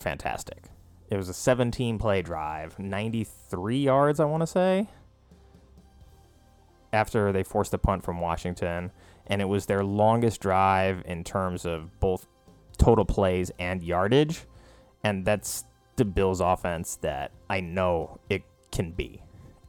fantastic. 0.00 0.64
It 1.10 1.16
was 1.16 1.28
a 1.28 1.34
17 1.34 1.98
play 1.98 2.22
drive, 2.22 2.78
93 2.78 3.78
yards, 3.78 4.20
I 4.20 4.24
want 4.24 4.42
to 4.42 4.46
say, 4.46 4.88
after 6.92 7.32
they 7.32 7.42
forced 7.42 7.74
a 7.74 7.78
punt 7.78 8.04
from 8.04 8.20
Washington. 8.20 8.92
And 9.26 9.40
it 9.40 9.44
was 9.44 9.66
their 9.66 9.84
longest 9.84 10.40
drive 10.40 11.02
in 11.04 11.22
terms 11.22 11.64
of 11.64 11.98
both 12.00 12.26
total 12.78 13.04
plays 13.04 13.52
and 13.58 13.82
yardage. 13.82 14.44
And 15.04 15.24
that's 15.24 15.64
the 15.96 16.04
Bills' 16.04 16.40
offense 16.40 16.96
that 16.96 17.32
I 17.48 17.60
know 17.60 18.18
it 18.28 18.42
can 18.72 18.92
be. 18.92 19.22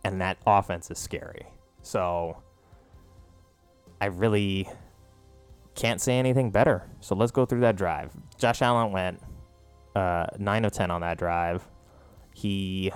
And 0.04 0.22
that 0.22 0.38
offense 0.48 0.90
is 0.90 0.98
scary. 0.98 1.46
So 1.84 2.38
I 4.00 4.08
really 4.08 4.68
can't 5.76 6.02
say 6.02 6.18
anything 6.18 6.52
better. 6.52 6.90
So 7.02 7.16
let's 7.16 7.32
go 7.32 7.46
through 7.46 7.62
that 7.62 7.76
drive. 7.76 8.12
Josh 8.38 8.62
Allen 8.62 8.92
went 8.92 9.20
uh, 9.95 10.27
9 10.38 10.65
of 10.65 10.71
10 10.71 10.91
on 10.91 11.01
that 11.01 11.17
drive. 11.17 11.67
He 12.33 12.91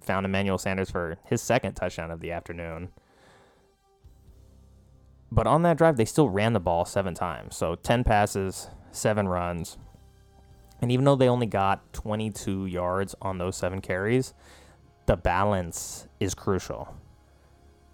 found 0.00 0.26
Emmanuel 0.26 0.58
Sanders 0.58 0.90
for 0.90 1.18
his 1.24 1.40
second 1.40 1.74
touchdown 1.74 2.10
of 2.10 2.20
the 2.20 2.32
afternoon. 2.32 2.90
But 5.30 5.46
on 5.46 5.62
that 5.62 5.78
drive, 5.78 5.96
they 5.96 6.04
still 6.04 6.28
ran 6.28 6.52
the 6.52 6.60
ball 6.60 6.84
seven 6.84 7.14
times. 7.14 7.56
So 7.56 7.74
10 7.76 8.04
passes, 8.04 8.68
seven 8.90 9.28
runs. 9.28 9.78
And 10.80 10.90
even 10.92 11.04
though 11.04 11.16
they 11.16 11.28
only 11.28 11.46
got 11.46 11.92
22 11.92 12.66
yards 12.66 13.14
on 13.22 13.38
those 13.38 13.56
seven 13.56 13.80
carries, 13.80 14.34
the 15.06 15.16
balance 15.16 16.08
is 16.20 16.34
crucial. 16.34 16.94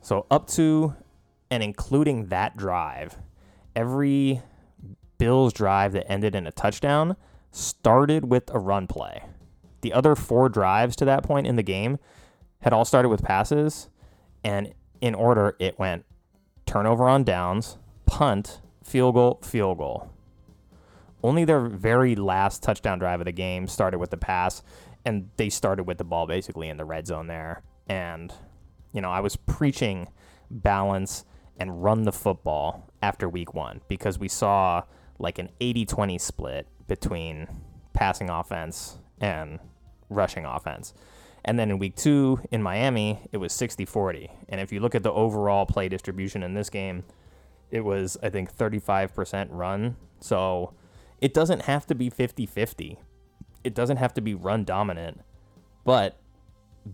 So 0.01 0.27
up 0.31 0.49
to 0.49 0.95
and 1.51 1.63
including 1.63 2.27
that 2.27 2.57
drive, 2.57 3.17
every 3.77 4.43
Bills 5.19 5.53
drive 5.53 5.93
that 5.93 6.11
ended 6.11 6.35
in 6.35 6.47
a 6.47 6.53
touchdown 6.53 7.17
started 7.51 8.31
with 8.31 8.53
a 8.55 8.59
run 8.59 8.87
play. 8.87 9.25
The 9.81 9.93
other 9.93 10.15
four 10.15 10.49
drives 10.49 10.97
to 10.97 11.05
that 11.05 11.23
point 11.23 11.47
in 11.47 11.57
the 11.57 11.63
game 11.63 11.99
had 12.61 12.73
all 12.73 12.85
started 12.85 13.09
with 13.09 13.23
passes, 13.23 13.89
and 14.43 14.73
in 15.01 15.15
order, 15.15 15.57
it 15.59 15.79
went 15.79 16.05
turnover 16.67 17.09
on 17.09 17.25
downs, 17.25 17.79
punt, 18.07 18.61
field 18.83 19.15
goal, 19.15 19.41
field 19.43 19.79
goal. 19.79 20.11
Only 21.23 21.45
their 21.45 21.61
very 21.61 22.15
last 22.17 22.63
touchdown 22.63 22.99
drive 22.99 23.21
of 23.21 23.27
the 23.27 23.33
game 23.33 23.67
started 23.67 23.99
with 23.99 24.11
the 24.11 24.17
pass, 24.17 24.63
and 25.05 25.31
they 25.37 25.49
started 25.49 25.85
with 25.85 25.99
the 25.99 26.05
ball 26.05 26.27
basically 26.27 26.69
in 26.69 26.77
the 26.77 26.85
red 26.85 27.07
zone 27.07 27.27
there. 27.27 27.63
And, 27.89 28.33
you 28.93 29.01
know, 29.01 29.11
I 29.11 29.21
was 29.21 29.37
preaching 29.37 30.09
balance 30.51 31.25
and 31.59 31.83
run 31.83 32.03
the 32.03 32.13
football 32.13 32.91
after 33.03 33.29
week 33.29 33.55
one 33.55 33.81
because 33.89 34.19
we 34.19 34.29
saw 34.29 34.83
like 35.19 35.39
an 35.39 35.51
80 35.61 35.87
20 35.87 36.19
split 36.19 36.67
between 36.89 37.47
passing 37.93 38.31
offense 38.31 38.99
and 39.21 39.61
rushing 40.11 40.45
offense. 40.45 40.95
And 41.45 41.59
then 41.59 41.71
in 41.71 41.79
week 41.79 41.95
two 41.95 42.41
in 42.51 42.63
Miami, 42.63 43.21
it 43.31 43.37
was 43.37 43.53
60 43.53 43.85
40. 43.85 44.31
And 44.49 44.61
if 44.61 44.73
you 44.73 44.81
look 44.81 44.95
at 44.95 45.03
the 45.03 45.13
overall 45.13 45.67
play 45.67 45.89
distribution 45.89 46.43
in 46.43 46.55
this 46.55 46.69
game, 46.69 47.05
it 47.71 47.83
was, 47.83 48.17
I 48.23 48.31
think, 48.31 48.55
35% 48.55 49.49
run. 49.51 49.97
So 50.21 50.75
it 51.21 51.33
doesn't 51.35 51.63
have 51.63 51.87
to 51.87 51.95
be 51.95 52.11
50 52.11 52.47
50. 52.47 52.99
It 53.65 53.75
doesn't 53.75 53.99
have 53.99 54.15
to 54.15 54.21
be 54.21 54.35
run 54.35 54.65
dominant. 54.65 55.21
But 55.85 56.19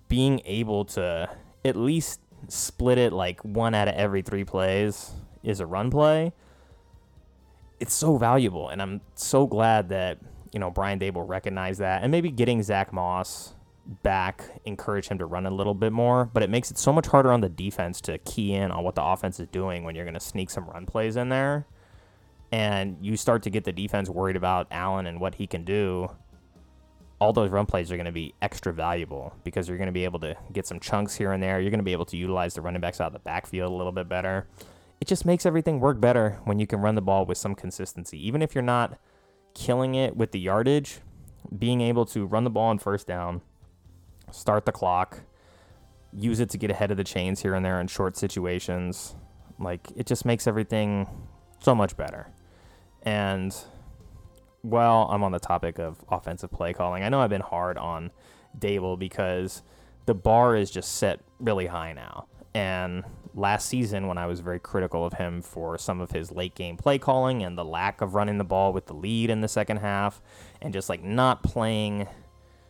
being 0.09 0.41
able 0.45 0.85
to 0.87 1.29
at 1.65 1.77
least 1.77 2.21
split 2.49 2.99
it 2.99 3.13
like 3.13 3.41
one 3.45 3.75
out 3.75 3.89
of 3.89 3.95
every 3.95 4.23
three 4.23 4.45
plays 4.45 5.13
is 5.43 5.61
a 5.61 5.67
run 5.67 5.91
play 5.91 6.33
it's 7.81 7.95
so 7.95 8.17
valuable, 8.17 8.69
and 8.69 8.81
I'm 8.81 9.01
so 9.15 9.47
glad 9.47 9.89
that 9.91 10.19
you 10.53 10.61
know 10.61 10.71
Brian 10.71 10.99
Daboll 10.99 11.29
recognized 11.29 11.81
that, 11.81 12.03
and 12.03 12.11
maybe 12.11 12.31
getting 12.31 12.63
Zach 12.63 12.93
Moss 12.93 13.55
back 14.03 14.45
encourage 14.65 15.09
him 15.09 15.19
to 15.19 15.27
run 15.27 15.45
a 15.45 15.51
little 15.51 15.75
bit 15.75 15.93
more. 15.93 16.25
But 16.33 16.43
it 16.43 16.51
makes 16.51 16.71
it 16.71 16.79
so 16.79 16.93
much 16.93 17.07
harder 17.07 17.33
on 17.33 17.41
the 17.43 17.51
defense 17.51 18.01
to 18.03 18.17
key 18.19 18.55
in 18.55 18.71
on 18.71 18.83
what 18.85 18.95
the 18.95 19.05
offense 19.05 19.39
is 19.41 19.49
doing 19.49 19.85
when 19.85 19.95
you're 19.95 20.07
going 20.07 20.15
to 20.15 20.21
sneak 20.21 20.51
some 20.51 20.65
run 20.65 20.87
plays 20.87 21.17
in 21.17 21.29
there, 21.29 21.67
and 22.53 22.97
you 23.01 23.17
start 23.17 23.43
to 23.43 23.51
get 23.51 23.65
the 23.65 23.73
defense 23.73 24.09
worried 24.09 24.37
about 24.37 24.67
Allen 24.71 25.07
and 25.07 25.21
what 25.21 25.35
he 25.35 25.47
can 25.47 25.65
do. 25.65 26.09
all 27.21 27.33
those 27.33 27.51
run 27.51 27.67
plays 27.67 27.91
are 27.91 27.97
going 27.97 28.07
to 28.07 28.13
be 28.13 28.35
extra 28.43 28.73
valuable 28.73 29.35
because 29.45 29.69
you're 29.69 29.79
going 29.79 29.87
to 29.87 29.93
be 29.93 30.05
able 30.05 30.21
to 30.21 30.37
get 30.53 30.67
some 30.67 30.81
chunks 30.81 31.15
here 31.15 31.33
and 31.33 31.43
there. 31.43 31.61
You're 31.61 31.71
going 31.71 31.79
to 31.79 31.85
be 31.85 31.93
able 31.93 32.05
to 32.07 32.17
utilize 32.17 32.55
the 32.55 32.61
running 32.61 32.81
backs 32.81 33.01
out 33.01 33.09
of 33.09 33.13
the 33.15 33.19
backfield 33.21 33.73
a 33.73 33.75
little 33.75 33.93
bit 33.93 34.09
better. 34.09 34.47
It 35.01 35.09
just 35.09 35.25
makes 35.27 35.45
everything 35.45 35.81
work 35.81 36.01
better 36.01 36.39
when 36.45 36.59
you 36.59 36.67
can 36.67 36.81
run 36.81 36.95
the 36.95 37.03
ball 37.03 37.27
with 37.27 37.39
some 37.39 37.55
consistency. 37.55 38.27
Even 38.27 38.43
if 38.43 38.55
you're 38.55 38.63
not 38.63 38.99
killing 39.55 39.95
it 39.95 40.17
with 40.17 40.33
the 40.33 40.41
yardage, 40.41 41.01
being 41.59 41.81
able 41.81 42.07
to 42.07 42.27
run 42.27 42.45
the 42.45 42.51
ball 42.51 42.71
on 42.71 42.79
first 42.79 43.07
down, 43.07 43.43
start 44.31 44.65
the 44.65 44.73
clock, 44.73 45.21
use 46.13 46.41
it 46.41 46.49
to 46.51 46.59
get 46.59 46.71
ahead 46.71 46.91
of 46.91 46.97
the 46.97 47.05
chains 47.05 47.43
here 47.43 47.55
and 47.55 47.65
there 47.65 47.81
in 47.81 47.87
short 47.87 48.17
situations, 48.17 49.15
like 49.59 49.89
it 49.97 50.07
just 50.07 50.25
makes 50.25 50.47
everything 50.47 51.07
so 51.61 51.75
much 51.75 51.97
better. 51.97 52.29
And 53.03 53.55
well, 54.63 55.07
I'm 55.11 55.23
on 55.23 55.33
the 55.33 55.39
topic 55.39 55.79
of 55.79 56.03
offensive 56.09 56.51
play 56.51 56.73
calling. 56.73 57.03
I 57.03 57.09
know 57.11 57.21
I've 57.21 57.31
been 57.31 57.43
hard 57.43 57.77
on 57.77 58.11
Daboll 58.59 58.99
because 58.99 59.63
the 60.07 60.15
bar 60.15 60.57
is 60.57 60.71
just 60.71 60.97
set 60.97 61.21
really 61.39 61.67
high 61.67 61.93
now. 61.93 62.27
And 62.55 63.05
last 63.35 63.69
season, 63.69 64.07
when 64.07 64.17
I 64.17 64.27
was 64.27 64.41
very 64.41 64.61
critical 64.61 65.05
of 65.05 65.15
him 65.15 65.43
for 65.43 65.77
some 65.77 66.01
of 66.01 66.13
his 66.13 66.31
late 66.31 66.55
game 66.55 66.77
play 66.77 66.99
calling 66.99 67.43
and 67.43 67.59
the 67.59 67.65
lack 67.65 68.01
of 68.01 68.15
running 68.15 68.39
the 68.39 68.45
ball 68.45 68.73
with 68.73 68.87
the 68.87 68.95
lead 68.95 69.31
in 69.31 69.41
the 69.41 69.49
second 69.49 69.79
half, 69.79 70.23
and 70.63 70.73
just 70.73 70.89
like 70.89 71.03
not 71.03 71.43
playing 71.43 72.07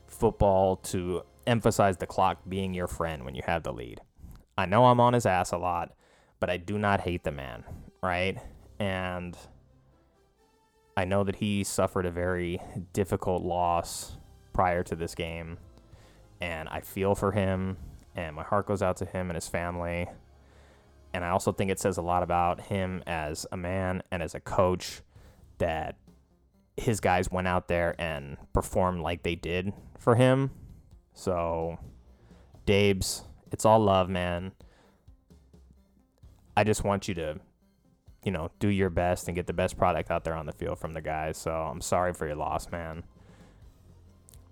football 0.07 0.77
to 0.77 1.23
emphasize 1.47 1.99
the 1.99 2.07
clock 2.07 2.39
being 2.49 2.73
your 2.73 2.87
friend 2.87 3.25
when 3.25 3.35
you 3.35 3.43
have 3.45 3.63
the 3.63 3.73
lead. 3.73 4.01
I 4.57 4.67
know 4.67 4.87
I'm 4.87 5.01
on 5.01 5.13
his 5.13 5.27
ass 5.27 5.53
a 5.53 5.59
lot, 5.59 5.95
but 6.41 6.49
I 6.49 6.57
do 6.57 6.79
not 6.79 7.01
hate 7.01 7.25
the 7.25 7.33
man, 7.33 7.65
right? 8.03 8.39
And 8.79 9.37
I 10.97 11.05
know 11.05 11.25
that 11.25 11.37
he 11.37 11.65
suffered 11.65 12.07
a 12.07 12.11
very 12.11 12.61
difficult 12.93 13.43
loss 13.43 14.17
prior 14.53 14.83
to 14.85 14.95
this 14.95 15.15
game, 15.15 15.59
and 16.41 16.69
I 16.69 16.81
feel 16.81 17.15
for 17.15 17.33
him, 17.33 17.77
and 18.15 18.37
my 18.37 18.45
heart 18.45 18.67
goes 18.67 18.81
out 18.81 18.97
to 18.99 19.05
him 19.05 19.29
and 19.29 19.35
his 19.35 19.49
family. 19.49 20.09
And 21.15 21.25
I 21.25 21.31
also 21.31 21.53
think 21.53 21.71
it 21.71 21.81
says 21.81 21.97
a 21.97 22.03
lot 22.03 22.23
about 22.23 22.61
him 22.61 23.03
as 23.07 23.47
a 23.51 23.57
man 23.57 24.03
and 24.11 24.23
as 24.23 24.35
a 24.35 24.41
coach 24.41 25.01
that 25.59 25.97
his 26.77 27.01
guys 27.01 27.31
went 27.31 27.49
out 27.49 27.69
there 27.69 27.95
and 27.99 28.37
performed 28.53 29.01
like 29.01 29.23
they 29.23 29.37
did 29.37 29.73
for 29.99 30.17
him. 30.17 30.51
So, 31.15 31.79
Dabes, 32.67 33.25
it's 33.51 33.65
all 33.65 33.79
love, 33.79 34.11
man. 34.11 34.53
I 36.57 36.65
just 36.65 36.85
want 36.85 37.09
you 37.09 37.15
to 37.15 37.41
you 38.25 38.33
know, 38.33 38.51
do 38.59 38.69
your 38.69 38.91
best 38.91 39.29
and 39.29 39.35
get 39.35 39.47
the 39.47 39.53
best 39.53 39.77
product 39.77 40.11
out 40.11 40.25
there 40.25 40.35
on 40.35 40.47
the 40.47 40.53
field 40.53 40.79
from 40.79 40.95
the 40.95 41.01
guys. 41.01 41.37
So 41.37 41.53
I'm 41.53 41.81
sorry 41.81 42.15
for 42.15 42.27
your 42.27 42.37
loss, 42.37 42.71
man. 42.71 43.05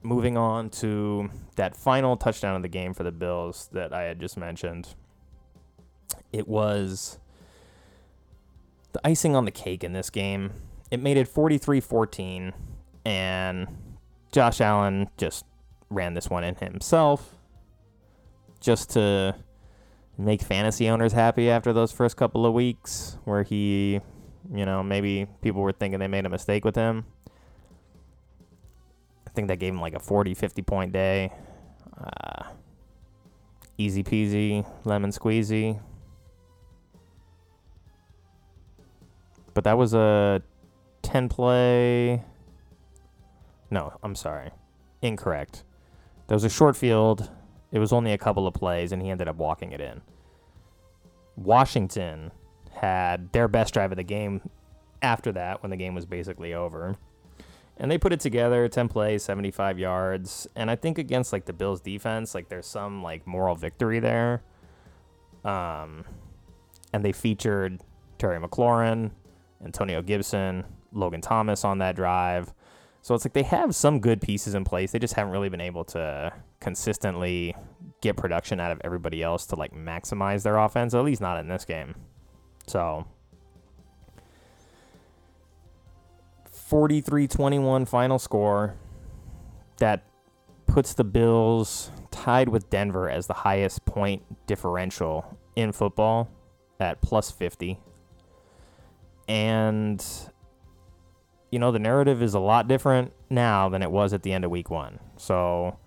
Moving 0.02 0.36
on 0.36 0.68
to 0.70 1.30
that 1.56 1.76
final 1.76 2.16
touchdown 2.16 2.56
of 2.56 2.62
the 2.62 2.68
game 2.68 2.92
for 2.92 3.02
the 3.02 3.12
Bills 3.12 3.68
that 3.72 3.92
I 3.92 4.02
had 4.02 4.20
just 4.20 4.36
mentioned. 4.36 4.94
It 6.32 6.48
was 6.48 7.18
the 8.92 9.00
icing 9.06 9.34
on 9.36 9.44
the 9.44 9.50
cake 9.50 9.84
in 9.84 9.92
this 9.92 10.10
game. 10.10 10.52
It 10.90 11.00
made 11.00 11.16
it 11.16 11.28
43 11.28 11.80
14, 11.80 12.52
and 13.04 13.68
Josh 14.30 14.60
Allen 14.60 15.08
just 15.16 15.44
ran 15.90 16.14
this 16.14 16.30
one 16.30 16.44
in 16.44 16.54
himself 16.56 17.34
just 18.60 18.90
to 18.90 19.34
make 20.16 20.42
fantasy 20.42 20.88
owners 20.88 21.12
happy 21.12 21.50
after 21.50 21.72
those 21.72 21.92
first 21.92 22.16
couple 22.16 22.46
of 22.46 22.54
weeks 22.54 23.18
where 23.24 23.42
he, 23.42 24.00
you 24.54 24.64
know, 24.64 24.82
maybe 24.82 25.26
people 25.40 25.60
were 25.60 25.72
thinking 25.72 25.98
they 25.98 26.08
made 26.08 26.24
a 26.24 26.28
mistake 26.28 26.64
with 26.64 26.76
him. 26.76 27.04
I 29.26 29.30
think 29.30 29.48
that 29.48 29.58
gave 29.58 29.72
him 29.72 29.80
like 29.80 29.94
a 29.94 29.98
40, 29.98 30.34
50 30.34 30.62
point 30.62 30.92
day. 30.92 31.32
Uh, 31.98 32.44
easy 33.78 34.02
peasy, 34.02 34.66
lemon 34.84 35.10
squeezy. 35.10 35.80
But 39.54 39.64
that 39.64 39.76
was 39.76 39.94
a 39.94 40.42
10 41.02 41.28
play. 41.28 42.24
No, 43.70 43.92
I'm 44.02 44.14
sorry. 44.14 44.50
Incorrect. 45.02 45.64
That 46.26 46.34
was 46.34 46.44
a 46.44 46.50
short 46.50 46.76
field 46.76 47.30
it 47.72 47.78
was 47.78 47.92
only 47.92 48.12
a 48.12 48.18
couple 48.18 48.46
of 48.46 48.54
plays, 48.54 48.92
and 48.92 49.02
he 49.02 49.08
ended 49.08 49.26
up 49.26 49.36
walking 49.36 49.72
it 49.72 49.80
in. 49.80 50.02
Washington 51.36 52.30
had 52.70 53.32
their 53.32 53.48
best 53.48 53.72
drive 53.72 53.90
of 53.90 53.96
the 53.96 54.04
game 54.04 54.42
after 55.00 55.32
that 55.32 55.62
when 55.62 55.70
the 55.70 55.76
game 55.76 55.94
was 55.94 56.04
basically 56.04 56.52
over. 56.52 56.96
And 57.78 57.90
they 57.90 57.96
put 57.96 58.12
it 58.12 58.20
together, 58.20 58.68
10 58.68 58.88
plays, 58.88 59.24
75 59.24 59.78
yards. 59.78 60.46
And 60.54 60.70
I 60.70 60.76
think 60.76 60.98
against 60.98 61.32
like 61.32 61.46
the 61.46 61.54
Bills 61.54 61.80
defense, 61.80 62.34
like 62.34 62.50
there's 62.50 62.66
some 62.66 63.02
like 63.02 63.26
moral 63.26 63.56
victory 63.56 63.98
there. 63.98 64.42
Um 65.44 66.04
and 66.92 67.02
they 67.02 67.12
featured 67.12 67.80
Terry 68.18 68.38
McLaurin, 68.38 69.12
Antonio 69.64 70.02
Gibson, 70.02 70.64
Logan 70.92 71.20
Thomas 71.20 71.64
on 71.64 71.78
that 71.78 71.96
drive. 71.96 72.52
So 73.02 73.14
it's 73.14 73.24
like 73.24 73.32
they 73.32 73.42
have 73.42 73.74
some 73.74 73.98
good 73.98 74.20
pieces 74.20 74.54
in 74.54 74.64
place. 74.64 74.92
They 74.92 74.98
just 74.98 75.14
haven't 75.14 75.32
really 75.32 75.48
been 75.48 75.60
able 75.60 75.84
to 75.86 76.32
consistently 76.60 77.54
get 78.00 78.16
production 78.16 78.60
out 78.60 78.70
of 78.70 78.80
everybody 78.84 79.22
else 79.22 79.46
to 79.46 79.56
like 79.56 79.74
maximize 79.74 80.42
their 80.42 80.56
offense, 80.56 80.94
at 80.94 81.04
least 81.04 81.20
not 81.20 81.38
in 81.38 81.48
this 81.48 81.64
game. 81.64 81.94
So 82.66 83.06
43-21 86.70 87.88
final 87.88 88.18
score 88.18 88.76
that 89.78 90.04
puts 90.66 90.94
the 90.94 91.04
Bills 91.04 91.90
tied 92.10 92.48
with 92.48 92.70
Denver 92.70 93.10
as 93.10 93.26
the 93.26 93.34
highest 93.34 93.84
point 93.84 94.22
differential 94.46 95.38
in 95.56 95.72
football 95.72 96.30
at 96.78 97.00
plus 97.02 97.30
50. 97.30 97.78
And 99.28 100.04
you 101.52 101.58
know, 101.58 101.70
the 101.70 101.78
narrative 101.78 102.22
is 102.22 102.34
a 102.34 102.40
lot 102.40 102.66
different 102.66 103.12
now 103.28 103.68
than 103.68 103.82
it 103.82 103.90
was 103.90 104.14
at 104.14 104.22
the 104.22 104.32
end 104.32 104.44
of 104.44 104.50
week 104.50 104.70
one. 104.70 104.98
So, 105.18 105.78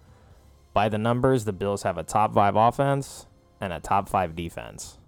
by 0.73 0.89
the 0.89 0.99
numbers, 0.99 1.43
the 1.43 1.53
Bills 1.53 1.83
have 1.83 1.97
a 1.97 2.03
top 2.03 2.35
five 2.35 2.55
offense 2.55 3.25
and 3.59 3.73
a 3.73 3.79
top 3.79 4.07
five 4.07 4.35
defense. 4.35 4.99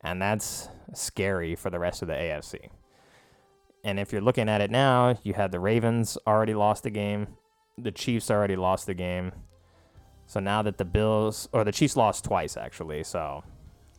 And 0.00 0.22
that's 0.22 0.68
scary 0.94 1.54
for 1.54 1.68
the 1.68 1.78
rest 1.78 2.00
of 2.00 2.08
the 2.08 2.14
AFC. 2.14 2.70
And 3.84 4.00
if 4.00 4.12
you're 4.12 4.22
looking 4.22 4.48
at 4.48 4.62
it 4.62 4.70
now, 4.70 5.18
you 5.22 5.34
had 5.34 5.52
the 5.52 5.60
Ravens 5.60 6.16
already 6.26 6.54
lost 6.54 6.84
the 6.84 6.90
game, 6.90 7.28
the 7.76 7.92
Chiefs 7.92 8.30
already 8.30 8.56
lost 8.56 8.86
the 8.86 8.94
game. 8.94 9.32
So 10.26 10.40
now 10.40 10.62
that 10.62 10.78
the 10.78 10.84
Bills, 10.84 11.48
or 11.52 11.64
the 11.64 11.72
Chiefs 11.72 11.96
lost 11.96 12.24
twice 12.24 12.56
actually, 12.56 13.04
so 13.04 13.44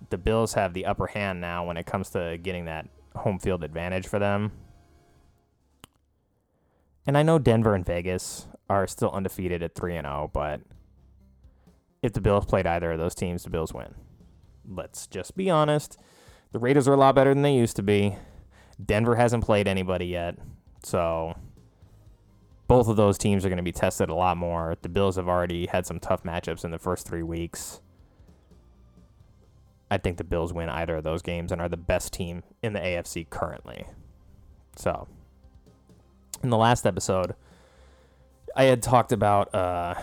the 0.09 0.17
Bills 0.17 0.53
have 0.53 0.73
the 0.73 0.85
upper 0.85 1.07
hand 1.07 1.39
now 1.39 1.67
when 1.67 1.77
it 1.77 1.85
comes 1.85 2.09
to 2.11 2.39
getting 2.41 2.65
that 2.65 2.87
home 3.19 3.39
field 3.39 3.63
advantage 3.63 4.08
for 4.08 4.19
them 4.19 4.51
and 7.10 7.17
I 7.17 7.23
know 7.23 7.39
Denver 7.39 7.73
and 7.73 7.84
Vegas 7.84 8.45
are 8.69 8.86
still 8.86 9.10
undefeated 9.10 9.63
at 9.63 9.73
3 9.73 9.95
and 9.95 10.05
0, 10.05 10.29
but 10.32 10.62
if 12.03 12.13
the 12.13 12.21
Bills 12.21 12.45
played 12.45 12.67
either 12.67 12.91
of 12.91 12.99
those 12.99 13.15
teams, 13.15 13.43
the 13.43 13.49
Bills 13.49 13.73
win. 13.73 13.95
Let's 14.67 15.08
just 15.08 15.36
be 15.36 15.49
honest. 15.49 15.97
The 16.51 16.60
Raiders 16.60 16.88
are 16.88 16.93
a 16.93 16.97
lot 16.97 17.15
better 17.15 17.34
than 17.34 17.41
they 17.41 17.55
used 17.55 17.75
to 17.77 17.82
be. 17.82 18.15
Denver 18.86 19.15
hasn't 19.15 19.43
played 19.43 19.67
anybody 19.67 20.05
yet. 20.05 20.36
So 20.84 21.34
both 22.67 22.88
of 22.88 22.95
those 22.95 23.17
teams 23.17 23.43
are 23.43 23.49
going 23.49 23.58
to 23.58 23.63
be 23.63 23.71
tested 23.71 24.12
a 24.12 24.15
lot 24.15 24.38
more. 24.38 24.77
The 24.79 24.88
Bills 24.88 25.15
have 25.15 25.27
already 25.27 25.65
had 25.65 25.88
some 25.88 25.99
tough 25.99 26.21
matchups 26.21 26.63
in 26.63 26.69
the 26.69 26.77
first 26.77 27.08
3 27.08 27.23
weeks. 27.23 27.82
I 29.91 29.97
think 29.97 30.17
the 30.17 30.23
Bills 30.23 30.54
win 30.54 30.69
either 30.69 30.97
of 30.97 31.04
those 31.04 31.21
games 31.21 31.52
and 31.52 31.62
are 31.62 31.69
the 31.69 31.78
best 31.78 32.13
team 32.13 32.43
in 32.62 32.73
the 32.73 32.80
AFC 32.80 33.30
currently. 33.30 33.86
So, 34.75 35.08
in 36.43 36.49
the 36.49 36.58
last 36.58 36.86
episode, 36.86 37.36
I 38.56 38.65
had 38.65 38.82
talked 38.84 39.12
about 39.12 39.54
uh, 39.54 39.95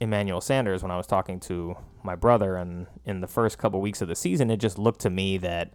Emmanuel 0.00 0.40
Sanders 0.40 0.82
when 0.82 0.90
I 0.90 0.96
was 0.96 1.06
talking 1.06 1.40
to 1.40 1.76
my 2.02 2.16
brother, 2.16 2.56
and 2.56 2.86
in 3.04 3.20
the 3.20 3.26
first 3.26 3.58
couple 3.58 3.80
weeks 3.80 4.00
of 4.00 4.08
the 4.08 4.16
season, 4.16 4.50
it 4.50 4.58
just 4.58 4.78
looked 4.78 5.00
to 5.00 5.10
me 5.10 5.38
that 5.38 5.72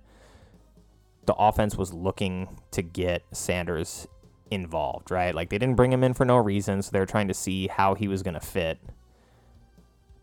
the 1.25 1.35
offense 1.35 1.75
was 1.75 1.93
looking 1.93 2.59
to 2.71 2.81
get 2.81 3.23
Sanders 3.31 4.07
involved, 4.51 5.11
right? 5.11 5.33
Like 5.33 5.49
they 5.49 5.57
didn't 5.57 5.75
bring 5.75 5.93
him 5.93 6.03
in 6.03 6.13
for 6.13 6.25
no 6.25 6.37
reason, 6.37 6.81
so 6.81 6.89
they're 6.91 7.05
trying 7.05 7.27
to 7.27 7.33
see 7.33 7.67
how 7.67 7.93
he 7.93 8.07
was 8.07 8.23
going 8.23 8.33
to 8.33 8.39
fit. 8.39 8.79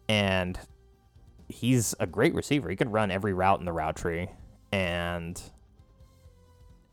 And 0.09 0.59
he's 1.49 1.95
a 2.01 2.07
great 2.07 2.35
receiver. 2.35 2.69
He 2.69 2.77
could 2.77 2.93
run 2.93 3.11
every 3.11 3.33
route 3.33 3.61
in 3.61 3.67
the 3.67 3.73
route 3.73 3.97
tree, 3.97 4.29
and 4.73 5.41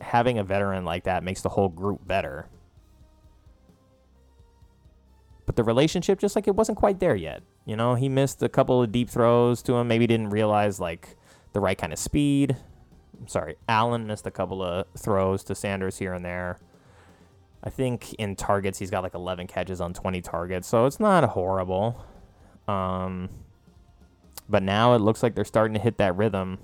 having 0.02 0.38
a 0.38 0.44
veteran 0.44 0.84
like 0.86 1.06
that 1.06 1.24
makes 1.24 1.42
the 1.42 1.50
whole 1.50 1.70
group 1.70 2.06
better 2.06 2.50
but 5.46 5.56
the 5.56 5.64
relationship 5.64 6.20
just 6.20 6.36
like 6.36 6.48
it 6.48 6.56
wasn't 6.56 6.78
quite 6.78 7.00
there 7.00 7.16
yet. 7.16 7.44
You 7.66 7.76
know, 7.76 7.96
he 7.96 8.10
missed 8.10 8.42
a 8.44 8.50
couple 8.50 8.82
of 8.82 8.92
deep 8.92 9.10
throws 9.10 9.62
to 9.64 9.74
him. 9.74 9.88
Maybe 9.88 10.08
didn't 10.08 10.30
realize 10.30 10.80
like 10.80 11.16
the 11.54 11.60
right 11.60 11.78
kind 11.78 11.94
of 11.94 12.00
speed. 12.00 12.56
I'm 13.20 13.28
sorry, 13.28 13.56
Allen 13.70 14.08
missed 14.08 14.28
a 14.28 14.32
couple 14.32 14.62
of 14.64 14.86
throws 14.98 15.44
to 15.46 15.56
Sanders 15.56 15.98
here 15.98 16.14
and 16.14 16.26
there. 16.26 16.60
I 17.64 17.70
think 17.70 18.14
in 18.16 18.36
targets 18.36 18.80
he's 18.80 18.92
got 18.92 19.04
like 19.04 19.14
11 19.14 19.48
catches 19.48 19.80
on 19.80 19.94
20 19.94 20.22
targets, 20.22 20.68
so 20.68 20.86
it's 20.86 21.00
not 21.00 21.24
horrible. 21.24 22.04
Um, 22.68 23.30
but 24.54 24.62
now 24.62 24.94
it 24.94 25.00
looks 25.00 25.24
like 25.24 25.34
they're 25.34 25.44
starting 25.44 25.74
to 25.74 25.80
hit 25.80 25.98
that 25.98 26.16
rhythm, 26.16 26.60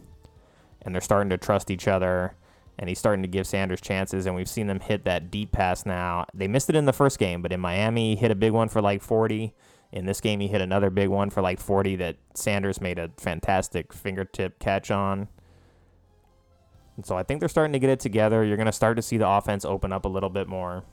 and 0.84 0.94
they're 0.94 1.02
starting 1.02 1.32
to 1.32 1.40
trust 1.40 1.72
each 1.72 1.88
other. 1.88 2.36
And 2.78 2.88
he's 2.88 3.00
starting 3.00 3.24
to 3.24 3.28
give 3.28 3.48
Sanders 3.48 3.82
chances, 3.82 4.28
and 4.28 4.36
we've 4.36 4.48
seen 4.48 4.68
them 4.68 4.80
hit 4.80 5.06
that 5.06 5.32
deep 5.32 5.52
pass 5.52 5.88
now. 5.88 6.28
They 6.32 6.48
missed 6.48 6.70
it 6.70 6.76
in 6.76 6.86
the 6.86 6.94
first 6.94 7.18
game, 7.18 7.42
but 7.42 7.52
in 7.52 7.60
Miami, 7.60 8.14
he 8.14 8.22
hit 8.22 8.30
a 8.30 8.36
big 8.36 8.52
one 8.52 8.70
for 8.70 8.80
like 8.80 9.02
40. 9.02 9.56
In 9.92 10.06
this 10.06 10.22
game, 10.22 10.40
he 10.40 10.48
hit 10.48 10.62
another 10.62 10.92
big 10.92 11.10
one 11.10 11.32
for 11.32 11.42
like 11.42 11.60
40 11.60 11.96
that 11.96 12.18
Sanders 12.36 12.80
made 12.80 13.00
a 13.00 13.10
fantastic 13.18 13.92
fingertip 13.92 14.60
catch 14.60 14.92
on. 14.92 15.30
And 16.96 17.08
so 17.08 17.18
I 17.18 17.24
think 17.24 17.40
they're 17.40 17.50
starting 17.50 17.74
to 17.74 17.80
get 17.80 17.90
it 17.90 18.00
together. 18.00 18.44
You're 18.44 18.56
going 18.56 18.68
to 18.68 18.72
start 18.72 18.98
to 18.98 19.02
see 19.02 19.18
the 19.18 19.28
offense 19.28 19.66
open 19.66 19.92
up 19.92 20.06
a 20.06 20.10
little 20.10 20.30
bit 20.30 20.48
more. 20.48 20.84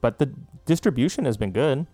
But 0.00 0.20
the 0.20 0.32
distribution 0.66 1.24
has 1.24 1.36
been 1.36 1.50
good. 1.50 1.88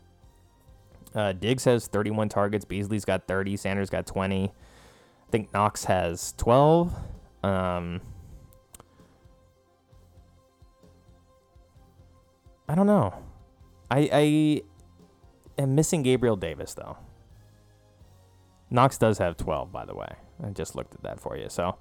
Uh, 1.14 1.33
Diggs 1.33 1.64
has 1.64 1.87
31 1.87 2.29
targets. 2.29 2.64
Beasley's 2.64 3.05
got 3.05 3.27
30. 3.29 3.57
Sanders 3.57 3.90
got 3.90 4.07
20. 4.07 4.46
I 4.46 5.31
think 5.31 5.53
Knox 5.53 5.85
has 5.85 6.33
12. 6.37 6.92
Um, 7.42 8.00
I 12.68 12.74
don't 12.74 12.87
know. 12.87 13.14
I, 13.90 14.09
I 14.12 14.62
am 15.62 15.74
missing 15.74 16.03
Gabriel 16.03 16.37
Davis, 16.37 16.74
though. 16.74 16.96
Knox 18.70 18.98
does 18.98 19.18
have 19.18 19.37
12, 19.37 19.70
by 19.70 19.85
the 19.85 19.94
way. 19.94 20.09
I 20.42 20.50
just 20.50 20.74
looked 20.74 20.94
at 20.94 21.03
that 21.03 21.20
for 21.20 21.37
you. 21.37 21.48
So 21.48 21.77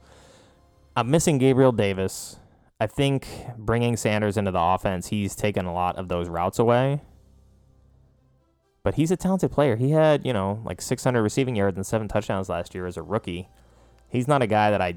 I'm 0.95 1.09
missing 1.09 1.39
Gabriel 1.39 1.71
Davis. 1.71 2.39
I 2.79 2.87
think 2.87 3.27
bringing 3.57 3.97
Sanders 3.97 4.37
into 4.37 4.51
the 4.51 4.61
offense, 4.61 5.07
he's 5.07 5.35
taken 5.35 5.65
a 5.65 5.73
lot 5.73 5.95
of 5.95 6.07
those 6.07 6.29
routes 6.29 6.59
away. 6.59 7.01
But 8.83 8.95
he's 8.95 9.11
a 9.11 9.17
talented 9.17 9.51
player. 9.51 9.75
He 9.75 9.91
had, 9.91 10.25
you 10.25 10.33
know, 10.33 10.61
like 10.65 10.81
600 10.81 11.21
receiving 11.21 11.55
yards 11.55 11.77
and 11.77 11.85
seven 11.85 12.07
touchdowns 12.07 12.49
last 12.49 12.75
year 12.75 12.85
as 12.85 12.97
a 12.97 13.01
rookie. 13.01 13.47
He's 14.09 14.27
not 14.27 14.41
a 14.41 14.47
guy 14.47 14.71
that 14.71 14.81
I 14.81 14.95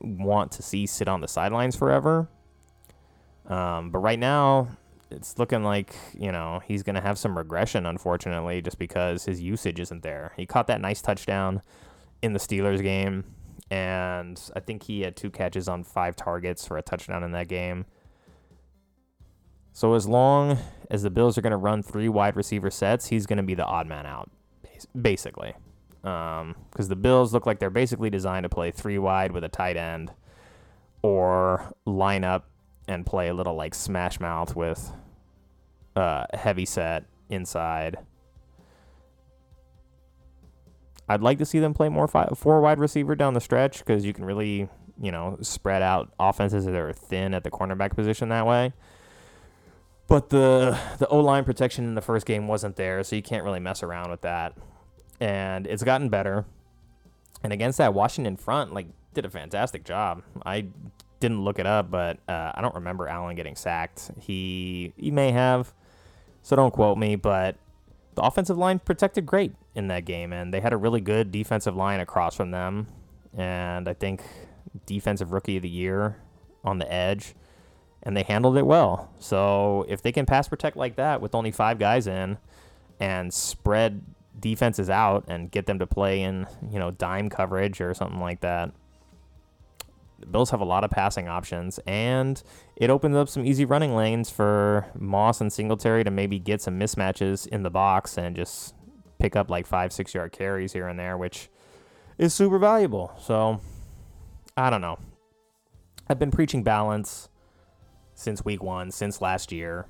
want 0.00 0.52
to 0.52 0.62
see 0.62 0.86
sit 0.86 1.08
on 1.08 1.20
the 1.20 1.28
sidelines 1.28 1.74
forever. 1.74 2.28
Um, 3.46 3.90
but 3.90 3.98
right 4.00 4.18
now, 4.18 4.68
it's 5.10 5.38
looking 5.38 5.62
like, 5.64 5.94
you 6.12 6.30
know, 6.30 6.60
he's 6.64 6.82
going 6.82 6.94
to 6.94 7.00
have 7.00 7.18
some 7.18 7.36
regression, 7.36 7.86
unfortunately, 7.86 8.60
just 8.60 8.78
because 8.78 9.24
his 9.24 9.40
usage 9.40 9.80
isn't 9.80 10.02
there. 10.02 10.32
He 10.36 10.46
caught 10.46 10.66
that 10.66 10.80
nice 10.80 11.00
touchdown 11.00 11.62
in 12.20 12.34
the 12.34 12.38
Steelers 12.38 12.82
game 12.82 13.24
and 13.72 14.38
I 14.54 14.60
think 14.60 14.82
he 14.82 15.00
had 15.00 15.16
two 15.16 15.30
catches 15.30 15.66
on 15.66 15.82
five 15.82 16.14
targets 16.14 16.66
for 16.66 16.76
a 16.76 16.82
touchdown 16.82 17.22
in 17.22 17.32
that 17.32 17.48
game. 17.48 17.86
So 19.72 19.94
as 19.94 20.06
long 20.06 20.58
as 20.90 21.02
the 21.02 21.10
Bills 21.10 21.38
are 21.38 21.40
going 21.40 21.52
to 21.52 21.56
run 21.56 21.82
three 21.82 22.08
wide 22.08 22.36
receiver 22.36 22.70
sets, 22.70 23.06
he's 23.06 23.26
going 23.26 23.38
to 23.38 23.42
be 23.42 23.54
the 23.54 23.64
odd 23.64 23.86
man 23.86 24.06
out, 24.06 24.30
basically. 25.00 25.54
Because 26.02 26.42
um, 26.42 26.88
the 26.88 26.96
Bills 26.96 27.32
look 27.32 27.46
like 27.46 27.58
they're 27.58 27.70
basically 27.70 28.10
designed 28.10 28.44
to 28.44 28.48
play 28.48 28.70
three 28.70 28.98
wide 28.98 29.32
with 29.32 29.44
a 29.44 29.48
tight 29.48 29.76
end, 29.76 30.12
or 31.02 31.74
line 31.86 32.24
up 32.24 32.48
and 32.88 33.06
play 33.06 33.28
a 33.28 33.34
little 33.34 33.54
like 33.54 33.74
smash 33.74 34.20
mouth 34.20 34.54
with 34.54 34.92
uh, 35.96 36.26
heavy 36.34 36.64
set 36.64 37.04
inside 37.28 37.96
I'd 41.12 41.22
like 41.22 41.38
to 41.38 41.44
see 41.44 41.58
them 41.58 41.74
play 41.74 41.88
more 41.88 42.08
four 42.08 42.60
wide 42.60 42.78
receiver 42.78 43.14
down 43.14 43.34
the 43.34 43.40
stretch 43.40 43.80
because 43.80 44.04
you 44.04 44.12
can 44.12 44.24
really, 44.24 44.68
you 45.00 45.12
know, 45.12 45.36
spread 45.42 45.82
out 45.82 46.12
offenses 46.18 46.64
that 46.64 46.74
are 46.74 46.92
thin 46.92 47.34
at 47.34 47.44
the 47.44 47.50
cornerback 47.50 47.94
position 47.94 48.28
that 48.30 48.46
way. 48.46 48.72
But 50.08 50.28
the 50.30 50.78
the 50.98 51.06
O 51.08 51.20
line 51.20 51.44
protection 51.44 51.84
in 51.84 51.94
the 51.94 52.02
first 52.02 52.26
game 52.26 52.48
wasn't 52.48 52.76
there, 52.76 53.02
so 53.02 53.16
you 53.16 53.22
can't 53.22 53.44
really 53.44 53.60
mess 53.60 53.82
around 53.82 54.10
with 54.10 54.22
that. 54.22 54.54
And 55.20 55.66
it's 55.66 55.82
gotten 55.82 56.08
better. 56.08 56.44
And 57.42 57.52
against 57.52 57.78
that 57.78 57.94
Washington 57.94 58.36
front, 58.36 58.74
like 58.74 58.86
did 59.14 59.24
a 59.24 59.30
fantastic 59.30 59.84
job. 59.84 60.22
I 60.44 60.66
didn't 61.20 61.42
look 61.44 61.58
it 61.58 61.66
up, 61.66 61.90
but 61.90 62.18
uh, 62.28 62.52
I 62.54 62.60
don't 62.60 62.74
remember 62.74 63.08
Allen 63.08 63.36
getting 63.36 63.56
sacked. 63.56 64.10
He 64.18 64.92
he 64.96 65.10
may 65.10 65.30
have, 65.30 65.72
so 66.42 66.56
don't 66.56 66.72
quote 66.72 66.98
me. 66.98 67.16
But 67.16 67.56
the 68.14 68.22
offensive 68.22 68.58
line 68.58 68.78
protected 68.80 69.24
great 69.24 69.52
in 69.74 69.88
that 69.88 70.04
game, 70.04 70.32
and 70.32 70.52
they 70.52 70.60
had 70.60 70.72
a 70.72 70.76
really 70.76 71.00
good 71.00 71.32
defensive 71.32 71.76
line 71.76 72.00
across 72.00 72.34
from 72.34 72.50
them. 72.50 72.88
And 73.36 73.88
I 73.88 73.94
think 73.94 74.22
defensive 74.84 75.32
rookie 75.32 75.56
of 75.56 75.62
the 75.62 75.68
year 75.68 76.16
on 76.64 76.78
the 76.78 76.92
edge, 76.92 77.34
and 78.02 78.16
they 78.16 78.22
handled 78.22 78.56
it 78.56 78.66
well. 78.66 79.12
So 79.18 79.84
if 79.88 80.02
they 80.02 80.12
can 80.12 80.26
pass 80.26 80.48
protect 80.48 80.76
like 80.76 80.96
that 80.96 81.20
with 81.20 81.34
only 81.34 81.50
five 81.50 81.78
guys 81.78 82.06
in, 82.06 82.38
and 83.00 83.34
spread 83.34 84.00
defenses 84.38 84.88
out 84.88 85.24
and 85.26 85.50
get 85.50 85.66
them 85.66 85.78
to 85.80 85.86
play 85.86 86.22
in 86.22 86.46
you 86.70 86.78
know 86.78 86.92
dime 86.92 87.28
coverage 87.28 87.80
or 87.80 87.92
something 87.94 88.20
like 88.20 88.40
that. 88.40 88.72
The 90.20 90.26
Bills 90.26 90.50
have 90.50 90.60
a 90.60 90.64
lot 90.64 90.84
of 90.84 90.90
passing 90.90 91.26
options, 91.26 91.80
and 91.84 92.40
it 92.76 92.90
opens 92.90 93.16
up 93.16 93.28
some 93.28 93.44
easy 93.44 93.64
running 93.64 93.96
lanes 93.96 94.30
for 94.30 94.86
Moss 94.96 95.40
and 95.40 95.52
Singletary 95.52 96.04
to 96.04 96.12
maybe 96.12 96.38
get 96.38 96.60
some 96.60 96.78
mismatches 96.78 97.48
in 97.48 97.64
the 97.64 97.70
box 97.70 98.16
and 98.16 98.36
just 98.36 98.76
pick 99.18 99.34
up 99.34 99.50
like 99.50 99.66
five, 99.66 99.92
six 99.92 100.14
yard 100.14 100.30
carries 100.30 100.72
here 100.72 100.86
and 100.86 100.96
there, 100.96 101.18
which 101.18 101.48
is 102.18 102.32
super 102.32 102.60
valuable. 102.60 103.12
So 103.20 103.60
I 104.56 104.70
don't 104.70 104.80
know. 104.80 105.00
I've 106.08 106.20
been 106.20 106.30
preaching 106.30 106.62
balance 106.62 107.28
since 108.22 108.44
week 108.44 108.62
one, 108.62 108.90
since 108.90 109.20
last 109.20 109.50
year, 109.52 109.86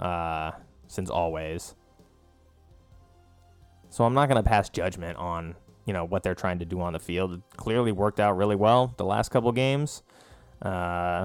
uh, 0.00 0.50
since 0.88 1.08
always. 1.08 1.74
So 3.90 4.04
I'm 4.04 4.14
not 4.14 4.28
going 4.28 4.42
to 4.42 4.48
pass 4.48 4.68
judgment 4.68 5.16
on 5.16 5.54
you 5.86 5.94
know 5.94 6.04
what 6.04 6.22
they're 6.22 6.34
trying 6.34 6.58
to 6.58 6.66
do 6.66 6.80
on 6.80 6.92
the 6.92 6.98
field. 6.98 7.32
It 7.32 7.40
clearly 7.56 7.92
worked 7.92 8.20
out 8.20 8.36
really 8.36 8.56
well 8.56 8.92
the 8.98 9.04
last 9.04 9.30
couple 9.30 9.50
games. 9.52 10.02
Uh, 10.60 11.24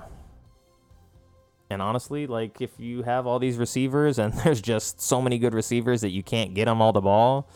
and 1.70 1.82
honestly, 1.82 2.28
like 2.28 2.62
if 2.62 2.80
you 2.80 3.02
have 3.02 3.28
all 3.28 3.40
these 3.40 3.58
receivers 3.58 4.20
and 4.20 4.34
there's 4.44 4.62
just 4.62 5.02
so 5.02 5.22
many 5.22 5.38
good 5.38 5.54
receivers 5.54 6.02
that 6.02 6.12
you 6.12 6.24
can't 6.24 6.54
get 6.54 6.66
them 6.66 6.82
all 6.82 6.94
the 6.94 7.02
ball, 7.02 7.50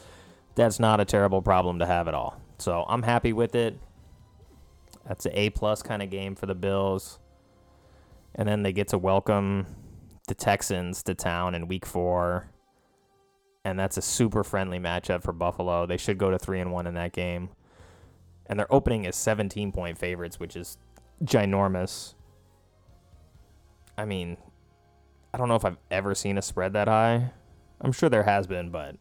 that's 0.55 0.79
not 0.79 0.99
a 0.99 1.05
terrible 1.05 1.41
problem 1.41 1.79
to 1.79 1.86
have 1.86 2.07
at 2.07 2.13
all. 2.13 2.41
So 2.57 2.83
I'm 2.89 3.03
happy 3.03 3.31
with 3.31 3.55
it. 3.55 3.79
That's 5.07 5.25
an 5.25 5.31
A 5.36 5.51
plus 5.51 5.81
kind 5.81 6.01
of 6.01 6.10
game 6.10 6.36
for 6.36 6.47
the 6.47 6.55
Bills. 6.55 7.19
And 8.38 8.47
then 8.47 8.63
they 8.63 8.71
get 8.71 8.89
to 8.89 8.97
welcome 8.97 9.65
the 10.28 10.36
Texans 10.36 11.04
to 11.04 11.15
town 11.15 11.56
in 11.56 11.67
week 11.67 11.86
four. 11.86 12.50
And 13.65 13.80
that's 13.80 13.97
a 13.97 14.02
super 14.02 14.43
friendly 14.43 14.80
matchup 14.80 15.23
for 15.23 15.34
Buffalo. 15.34 15.86
They 15.86 15.97
should 15.97 16.17
go 16.17 16.30
to 16.30 16.38
three 16.38 16.60
and 16.60 16.71
one 16.71 16.88
in 16.88 16.93
that 16.93 17.13
game. 17.13 17.50
And 18.45 18.60
their 18.60 18.71
opening 18.73 19.06
is 19.06 19.15
17 19.15 19.71
point 19.71 19.97
favorites, 19.97 20.39
which 20.39 20.56
is 20.56 20.78
ginormous. 21.23 22.13
I 23.97 24.06
mean, 24.06 24.38
I 25.34 25.38
don't 25.38 25.50
know 25.50 25.56
if 25.56 25.65
I've 25.65 25.78
ever 25.91 26.15
seen 26.15 26.38
a 26.38 26.41
spread 26.41 26.73
that 26.73 26.88
high. 26.88 27.32
I'm 27.82 27.91
sure 27.91 28.10
there 28.10 28.23
has 28.23 28.47
been, 28.47 28.69
but 28.69 28.95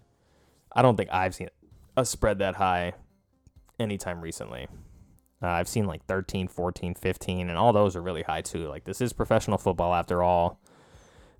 I 0.75 0.83
don't 0.83 0.97
think 0.97 1.11
I've 1.13 1.35
seen 1.35 1.49
a 1.97 2.05
spread 2.05 2.39
that 2.41 2.57
high 2.57 2.95
anytime 3.79 4.21
recently. 4.21 4.69
Uh, 5.43 5.49
I've 5.49 5.69
seen 5.69 5.87
like 5.87 6.05
13, 6.07 6.49
14, 6.49 6.95
15, 6.95 7.49
and 7.49 7.59
all 7.59 7.73
those 7.73 7.95
are 7.95 8.03
really 8.03 8.23
high 8.23 8.41
too. 8.41 8.69
Like, 8.69 8.85
this 8.85 9.01
is 9.01 9.13
professional 9.13 9.59
football 9.59 9.95
after 9.95 10.23
all. 10.23 10.59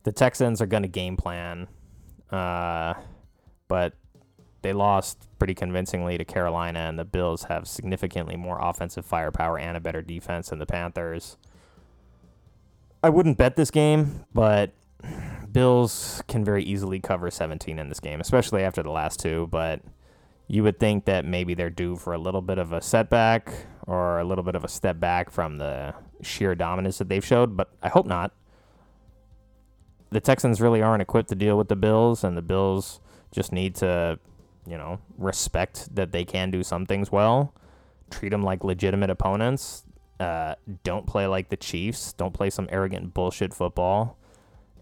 The 0.03 0.13
Texans 0.13 0.61
are 0.61 0.67
going 0.67 0.83
to 0.83 0.89
game 0.89 1.17
plan, 1.17 1.69
uh, 2.31 2.95
but 3.69 3.95
they 4.63 4.73
lost 4.73 5.27
pretty 5.39 5.55
convincingly 5.55 6.19
to 6.19 6.25
Carolina, 6.25 6.81
and 6.81 6.99
the 6.99 7.05
Bills 7.05 7.45
have 7.45 7.67
significantly 7.67 8.37
more 8.37 8.59
offensive 8.61 9.07
firepower 9.07 9.59
and 9.59 9.77
a 9.77 9.81
better 9.81 10.03
defense 10.03 10.51
than 10.51 10.59
the 10.59 10.67
Panthers. 10.67 11.37
I 13.03 13.09
wouldn't 13.09 13.39
bet 13.39 13.57
this 13.57 13.71
game, 13.71 14.25
but 14.35 14.73
Bills 15.51 16.23
can 16.29 16.45
very 16.45 16.65
easily 16.65 17.01
cover 17.01 17.31
17 17.31 17.79
in 17.79 17.89
this 17.89 18.01
game, 18.01 18.21
especially 18.21 18.63
after 18.63 18.83
the 18.83 18.91
last 18.91 19.21
two. 19.21 19.47
But 19.51 19.81
you 20.49 20.63
would 20.63 20.79
think 20.79 21.05
that 21.07 21.25
maybe 21.25 21.55
they're 21.55 21.71
due 21.71 21.97
for 21.97 22.13
a 22.13 22.19
little 22.19 22.43
bit 22.43 22.59
of 22.59 22.73
a 22.73 22.81
setback 22.81 23.53
or 23.87 24.19
a 24.19 24.25
little 24.25 24.45
bit 24.45 24.55
of 24.55 24.65
a 24.65 24.69
step 24.69 24.99
back 24.99 25.31
from 25.31 25.59
the 25.59 25.95
sheer 26.23 26.55
dominance 26.55 26.99
that 26.99 27.09
they've 27.09 27.25
showed, 27.25 27.57
but 27.57 27.71
I 27.83 27.89
hope 27.89 28.07
not. 28.07 28.33
The 30.11 30.21
Texans 30.21 30.61
really 30.61 30.83
aren't 30.83 31.03
equipped 31.03 31.29
to 31.31 31.35
deal 31.35 31.57
with 31.57 31.69
the 31.69 31.77
Bills, 31.77 32.25
and 32.25 32.37
the 32.37 32.43
Bills 32.43 33.01
just 33.33 33.53
need 33.53 33.75
to, 33.77 34.19
you 34.67 34.77
know, 34.77 34.99
respect 35.19 35.95
that 35.95 36.13
they 36.13 36.25
can 36.25 36.51
do 36.51 36.63
some 36.63 36.87
things 36.87 37.13
well, 37.13 37.55
treat 38.11 38.31
them 38.31 38.43
like 38.43 38.65
legitimate 38.65 39.11
opponents. 39.11 39.85
Uh, 40.19 40.55
don't 40.83 41.07
play 41.07 41.27
like 41.27 41.51
the 41.51 41.57
Chiefs. 41.57 42.13
Don't 42.15 42.33
play 42.33 42.51
some 42.51 42.69
arrogant 42.71 43.13
bullshit 43.13 43.53
football 43.53 44.17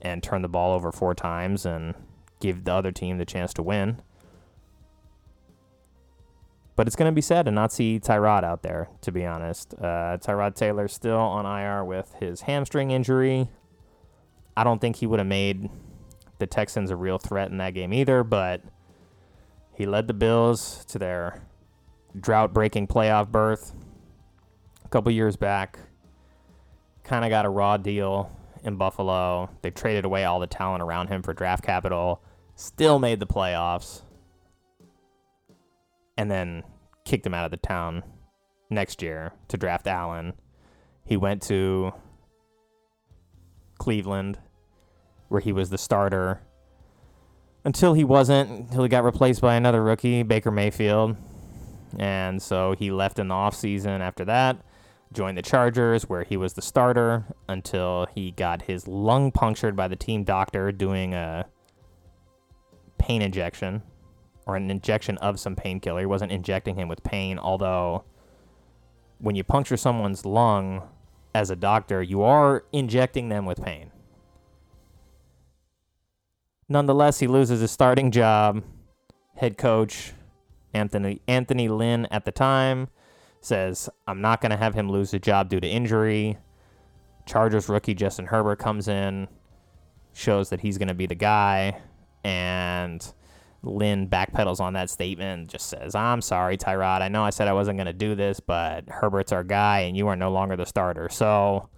and 0.01 0.23
turn 0.23 0.43
the 0.43 0.49
ball 0.49 0.73
over 0.73 0.93
four 0.93 1.15
times 1.15 1.67
and 1.67 1.95
give 2.41 2.65
the 2.65 2.73
other 2.73 2.93
team 2.93 3.19
the 3.19 3.25
chance 3.25 3.53
to 3.55 3.63
win. 3.63 4.01
But 6.77 6.87
it's 6.87 6.97
going 6.97 7.11
to 7.11 7.15
be 7.15 7.21
sad 7.21 7.47
to 7.47 7.53
not 7.53 7.73
see 7.73 8.01
Tyrod 8.01 8.43
out 8.43 8.63
there, 8.63 8.89
to 9.03 9.13
be 9.13 9.25
honest. 9.25 9.75
Uh, 9.75 10.19
Tyrod 10.19 10.57
Taylor 10.57 10.89
still 10.89 11.19
on 11.19 11.47
IR 11.47 11.85
with 11.85 12.15
his 12.19 12.43
hamstring 12.43 12.91
injury. 12.91 13.49
I 14.57 14.65
don't 14.65 14.81
think 14.81 14.97
he 14.97 15.07
would 15.07 15.21
have 15.21 15.29
made 15.29 15.71
the 16.39 16.47
Texans 16.47 16.91
a 16.91 16.97
real 16.97 17.19
threat 17.19 17.51
in 17.51 17.59
that 17.59 17.75
game 17.75 17.93
either, 17.93 18.25
but 18.25 18.63
he 19.75 19.87
led 19.87 20.09
the 20.09 20.15
Bills 20.15 20.85
to 20.87 20.99
their 20.99 21.43
drought 22.19 22.53
breaking 22.53 22.87
playoff 22.87 23.29
berth 23.29 23.73
a 24.85 24.89
couple 24.89 25.11
years 25.13 25.37
back. 25.37 25.79
Kind 27.03 27.25
of 27.25 27.31
got 27.31 27.45
a 27.45 27.49
raw 27.49 27.77
deal 27.77 28.31
in 28.63 28.77
Buffalo. 28.77 29.51
They 29.63 29.71
traded 29.71 30.05
away 30.05 30.25
all 30.25 30.41
the 30.41 30.47
talent 30.47 30.83
around 30.83 31.09
him 31.09 31.23
for 31.23 31.35
draft 31.35 31.65
capital. 31.65 32.23
Still 32.57 32.99
made 32.99 33.21
the 33.21 33.27
playoffs. 33.27 34.03
And 36.25 36.31
then 36.31 36.63
kicked 37.05 37.27
him 37.27 37.35
out 37.35 37.45
of 37.45 37.51
the 37.51 37.59
town 37.59 38.03
next 38.71 39.03
year 39.03 39.35
to 39.49 39.59
draft 39.59 39.87
Allen. 39.87 40.33
He 41.05 41.19
went 41.19 41.43
to 41.43 41.93
Cleveland, 43.77 44.39
where 45.29 45.43
he 45.43 45.53
was 45.53 45.69
the 45.69 45.77
starter 45.77 46.41
until 47.63 47.93
he 47.93 48.05
wasn't, 48.05 48.49
until 48.49 48.85
he 48.85 48.89
got 48.89 49.05
replaced 49.05 49.43
by 49.43 49.55
another 49.55 49.83
rookie, 49.83 50.23
Baker 50.23 50.51
Mayfield. 50.51 51.15
And 51.99 52.41
so 52.41 52.75
he 52.75 52.91
left 52.91 53.19
in 53.19 53.29
the 53.29 53.35
offseason 53.35 54.01
after 54.01 54.25
that, 54.25 54.65
joined 55.13 55.37
the 55.37 55.43
Chargers, 55.43 56.09
where 56.09 56.25
he 56.25 56.39
was 56.39 56.55
the 56.55 56.63
starter 56.63 57.27
until 57.51 58.07
he 58.15 58.31
got 58.31 58.63
his 58.63 58.89
lung 58.89 59.31
punctured 59.31 59.77
by 59.77 59.89
the 59.89 59.97
team 59.97 60.25
doctor 60.25 60.73
doing 60.73 61.13
a 61.13 61.45
pain 62.97 63.21
injection 63.21 63.83
or 64.47 64.57
an 64.57 64.71
injection 64.71 65.17
of 65.19 65.41
some 65.41 65.57
painkiller. 65.57 66.01
He 66.01 66.07
wasn't 66.07 66.33
injecting 66.33 66.77
him 66.77 66.89
with 66.89 67.03
pain, 67.03 67.39
although 67.39 68.05
when 69.19 69.37
you 69.37 69.45
puncture 69.45 69.77
someone's 69.77 70.27
lung 70.27 70.83
as 71.35 71.51
a 71.51 71.57
doctor, 71.57 72.03
you 72.03 72.23
are 72.23 72.65
injecting 72.73 73.29
them 73.29 73.47
with 73.47 73.63
pain. 73.63 73.91
Nonetheless, 76.69 77.19
he 77.21 77.27
loses 77.27 77.61
his 77.61 77.71
starting 77.71 78.11
job. 78.11 78.63
Head 79.37 79.59
coach 79.59 80.13
Anthony 80.73 81.21
Anthony 81.27 81.69
Lynn 81.69 82.07
at 82.11 82.25
the 82.25 82.33
time 82.33 82.89
says, 83.41 83.89
"I'm 84.07 84.21
not 84.21 84.41
going 84.41 84.51
to 84.51 84.57
have 84.57 84.75
him 84.75 84.91
lose 84.91 85.11
his 85.11 85.21
job 85.21 85.49
due 85.49 85.61
to 85.61 85.69
injury." 85.69 86.39
Chargers 87.27 87.69
rookie 87.69 87.95
Justin 87.95 88.27
Herbert 88.27 88.59
comes 88.59 88.87
in, 88.89 89.29
shows 90.13 90.51
that 90.51 90.61
he's 90.61 90.79
going 90.79 90.89
to 90.89 90.95
be 90.95 91.07
the 91.07 91.15
guy, 91.15 91.81
and 92.23 93.13
Lynn 93.67 94.09
backpedals 94.09 94.61
on 94.61 94.75
that 94.75 94.91
statement 94.91 95.41
and 95.41 95.49
just 95.49 95.69
says, 95.69 95.95
I'm 95.95 96.21
sorry, 96.21 96.57
Tyrod. 96.57 97.01
I 97.01 97.09
know 97.09 97.25
I 97.25 97.31
said 97.31 97.49
I 97.49 97.53
wasn't 97.53 97.79
going 97.79 97.87
to 97.87 97.93
do 97.93 98.15
this, 98.15 98.41
but 98.41 98.89
Herbert's 98.89 99.33
our 99.33 99.45
guy 99.45 99.81
and 99.81 99.97
you 99.97 100.09
are 100.09 100.17
no 100.17 100.31
longer 100.31 100.57
the 100.57 100.67
starter. 100.67 101.09
So 101.09 101.69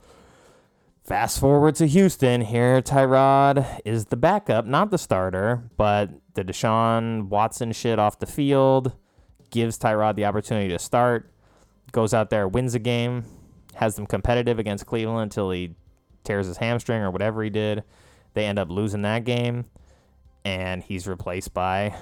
fast 1.05 1.41
forward 1.41 1.77
to 1.77 1.87
Houston. 1.87 2.41
Here, 2.41 2.81
Tyrod 2.83 3.81
is 3.85 4.07
the 4.07 4.17
backup, 4.17 4.67
not 4.67 4.91
the 4.91 4.99
starter, 4.99 5.69
but 5.77 6.11
the 6.35 6.45
Deshaun 6.45 7.29
Watson 7.29 7.73
shit 7.73 7.99
off 7.99 8.19
the 8.19 8.27
field 8.27 8.93
gives 9.51 9.79
Tyrod 9.79 10.17
the 10.17 10.25
opportunity 10.25 10.69
to 10.69 10.79
start. 10.79 11.33
Goes 11.93 12.13
out 12.13 12.31
there, 12.31 12.49
wins 12.49 12.75
a 12.75 12.81
game, 12.81 13.25
has 13.75 13.95
them 13.95 14.07
competitive 14.07 14.59
against 14.59 14.87
Cleveland 14.87 15.23
until 15.23 15.51
he 15.51 15.77
tears 16.25 16.47
his 16.47 16.57
hamstring 16.57 17.01
or 17.01 17.11
whatever 17.11 17.43
he 17.43 17.51
did. 17.51 17.85
They 18.35 18.45
end 18.45 18.59
up 18.59 18.69
losing 18.69 19.03
that 19.03 19.25
game 19.25 19.67
and 20.47 20.85
he's 20.85 21.09
replaced 21.09 21.53
by 21.53 21.93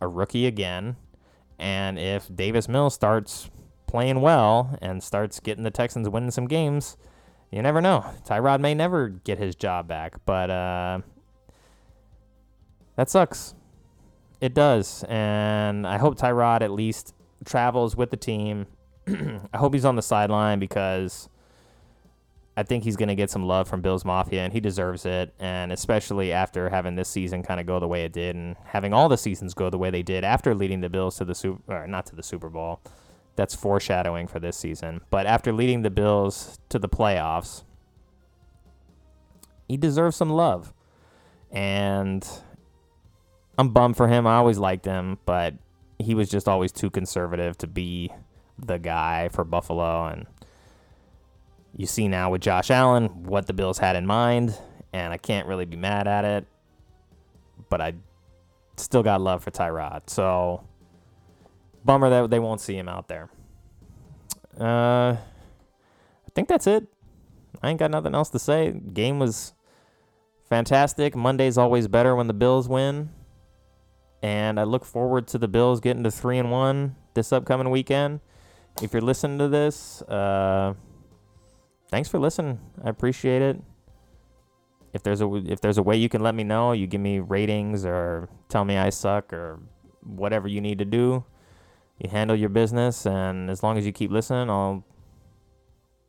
a 0.00 0.08
rookie 0.08 0.48
again. 0.48 0.96
And 1.60 2.00
if 2.00 2.28
Davis 2.34 2.68
Mills 2.68 2.94
starts 2.94 3.48
playing 3.86 4.20
well 4.20 4.76
and 4.82 5.00
starts 5.00 5.38
getting 5.38 5.62
the 5.62 5.70
Texans 5.70 6.08
winning 6.08 6.32
some 6.32 6.48
games, 6.48 6.96
you 7.52 7.62
never 7.62 7.80
know. 7.80 8.04
Tyrod 8.26 8.58
may 8.58 8.74
never 8.74 9.08
get 9.08 9.38
his 9.38 9.54
job 9.54 9.86
back, 9.86 10.14
but 10.26 10.50
uh, 10.50 10.98
that 12.96 13.08
sucks. 13.08 13.54
It 14.40 14.52
does. 14.52 15.04
And 15.08 15.86
I 15.86 15.98
hope 15.98 16.18
Tyrod 16.18 16.62
at 16.62 16.72
least 16.72 17.14
travels 17.44 17.96
with 17.96 18.10
the 18.10 18.16
team. 18.16 18.66
I 19.06 19.58
hope 19.58 19.74
he's 19.74 19.84
on 19.84 19.94
the 19.94 20.02
sideline 20.02 20.58
because 20.58 21.28
I 22.56 22.62
think 22.62 22.84
he's 22.84 22.96
going 22.96 23.08
to 23.08 23.14
get 23.14 23.30
some 23.30 23.46
love 23.46 23.66
from 23.66 23.80
Bills 23.80 24.04
Mafia, 24.04 24.42
and 24.42 24.52
he 24.52 24.60
deserves 24.60 25.06
it. 25.06 25.34
And 25.38 25.72
especially 25.72 26.32
after 26.32 26.68
having 26.68 26.96
this 26.96 27.08
season 27.08 27.42
kind 27.42 27.60
of 27.60 27.66
go 27.66 27.80
the 27.80 27.88
way 27.88 28.04
it 28.04 28.12
did, 28.12 28.36
and 28.36 28.56
having 28.64 28.92
all 28.92 29.08
the 29.08 29.16
seasons 29.16 29.54
go 29.54 29.70
the 29.70 29.78
way 29.78 29.90
they 29.90 30.02
did 30.02 30.24
after 30.24 30.54
leading 30.54 30.80
the 30.80 30.90
Bills 30.90 31.16
to 31.16 31.24
the 31.24 31.34
Super, 31.34 31.86
not 31.86 32.06
to 32.06 32.16
the 32.16 32.22
Super 32.22 32.50
Bowl. 32.50 32.80
That's 33.34 33.54
foreshadowing 33.54 34.26
for 34.26 34.38
this 34.38 34.58
season. 34.58 35.00
But 35.08 35.26
after 35.26 35.52
leading 35.52 35.80
the 35.82 35.90
Bills 35.90 36.58
to 36.68 36.78
the 36.78 36.88
playoffs, 36.88 37.64
he 39.66 39.78
deserves 39.78 40.16
some 40.16 40.28
love. 40.28 40.74
And 41.50 42.28
I'm 43.56 43.70
bummed 43.70 43.96
for 43.96 44.08
him. 44.08 44.26
I 44.26 44.36
always 44.36 44.58
liked 44.58 44.84
him, 44.84 45.18
but 45.24 45.54
he 45.98 46.14
was 46.14 46.28
just 46.28 46.46
always 46.46 46.72
too 46.72 46.90
conservative 46.90 47.56
to 47.58 47.66
be 47.66 48.12
the 48.58 48.78
guy 48.78 49.28
for 49.30 49.44
Buffalo, 49.44 50.06
and 50.06 50.26
you 51.76 51.86
see 51.86 52.08
now 52.08 52.30
with 52.30 52.42
Josh 52.42 52.70
Allen 52.70 53.24
what 53.24 53.46
the 53.46 53.52
Bills 53.52 53.78
had 53.78 53.96
in 53.96 54.06
mind, 54.06 54.56
and 54.92 55.12
I 55.12 55.16
can't 55.16 55.46
really 55.46 55.64
be 55.64 55.76
mad 55.76 56.06
at 56.06 56.24
it. 56.24 56.46
But 57.68 57.80
I 57.80 57.94
still 58.76 59.02
got 59.02 59.20
love 59.20 59.42
for 59.42 59.50
Tyrod. 59.50 60.10
So 60.10 60.64
bummer 61.84 62.10
that 62.10 62.30
they 62.30 62.38
won't 62.38 62.60
see 62.60 62.76
him 62.76 62.88
out 62.88 63.08
there. 63.08 63.30
Uh, 64.60 65.16
I 65.16 66.30
think 66.34 66.48
that's 66.48 66.66
it. 66.66 66.86
I 67.62 67.70
ain't 67.70 67.78
got 67.78 67.90
nothing 67.90 68.14
else 68.14 68.30
to 68.30 68.38
say. 68.38 68.72
Game 68.72 69.18
was 69.18 69.54
fantastic. 70.48 71.14
Monday's 71.14 71.56
always 71.56 71.88
better 71.88 72.14
when 72.14 72.26
the 72.26 72.34
Bills 72.34 72.68
win. 72.68 73.10
And 74.22 74.60
I 74.60 74.64
look 74.64 74.84
forward 74.84 75.26
to 75.28 75.38
the 75.38 75.48
Bills 75.48 75.80
getting 75.80 76.04
to 76.04 76.10
three 76.10 76.38
and 76.38 76.50
one 76.50 76.96
this 77.14 77.32
upcoming 77.32 77.70
weekend. 77.70 78.20
If 78.80 78.92
you're 78.92 79.02
listening 79.02 79.38
to 79.38 79.48
this, 79.48 80.02
uh, 80.02 80.74
thanks 81.92 82.08
for 82.08 82.18
listening. 82.18 82.58
I 82.82 82.88
appreciate 82.88 83.42
it. 83.42 83.60
If 84.92 85.02
there's 85.02 85.20
a 85.20 85.32
if 85.46 85.60
there's 85.60 85.78
a 85.78 85.82
way 85.82 85.96
you 85.96 86.08
can 86.08 86.22
let 86.22 86.34
me 86.34 86.42
know, 86.42 86.72
you 86.72 86.86
give 86.86 87.00
me 87.00 87.20
ratings 87.20 87.84
or 87.84 88.28
tell 88.48 88.64
me 88.64 88.76
I 88.76 88.90
suck 88.90 89.32
or 89.32 89.60
whatever 90.02 90.48
you 90.48 90.60
need 90.60 90.78
to 90.78 90.84
do. 90.84 91.24
You 91.98 92.10
handle 92.10 92.34
your 92.34 92.48
business, 92.48 93.06
and 93.06 93.48
as 93.48 93.62
long 93.62 93.78
as 93.78 93.86
you 93.86 93.92
keep 93.92 94.10
listening, 94.10 94.50
I'll 94.50 94.84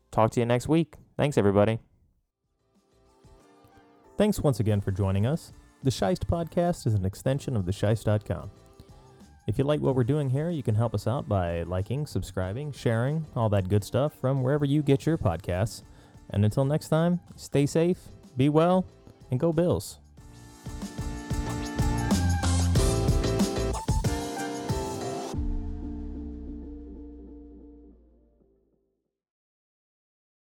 talk 0.10 0.32
to 0.32 0.40
you 0.40 0.46
next 0.46 0.68
week. 0.68 0.96
Thanks, 1.18 1.38
everybody. 1.38 1.80
Thanks 4.18 4.40
once 4.40 4.60
again 4.60 4.82
for 4.82 4.92
joining 4.92 5.26
us. 5.26 5.54
The 5.84 5.92
Scheist 5.92 6.26
podcast 6.26 6.88
is 6.88 6.94
an 6.94 7.06
extension 7.06 7.56
of 7.56 7.66
the 7.66 7.72
thescheist.com. 7.72 8.63
If 9.46 9.58
you 9.58 9.66
like 9.66 9.82
what 9.82 9.96
we're 9.96 10.06
doing 10.06 10.30
here, 10.30 10.50
you 10.50 10.64
can 10.64 10.76
help 10.76 10.96
us 10.96 11.06
out 11.06 11.28
by 11.28 11.64
liking, 11.64 12.06
subscribing, 12.06 12.72
sharing, 12.72 13.26
all 13.36 13.50
that 13.50 13.68
good 13.68 13.84
stuff 13.84 14.14
from 14.22 14.42
wherever 14.42 14.64
you 14.64 14.82
get 14.82 15.06
your 15.06 15.18
podcasts. 15.18 15.84
And 16.30 16.46
until 16.46 16.64
next 16.64 16.88
time, 16.88 17.20
stay 17.36 17.66
safe, 17.66 17.98
be 18.38 18.48
well, 18.48 18.86
and 19.32 19.40
go 19.40 19.52
Bills. 19.52 20.00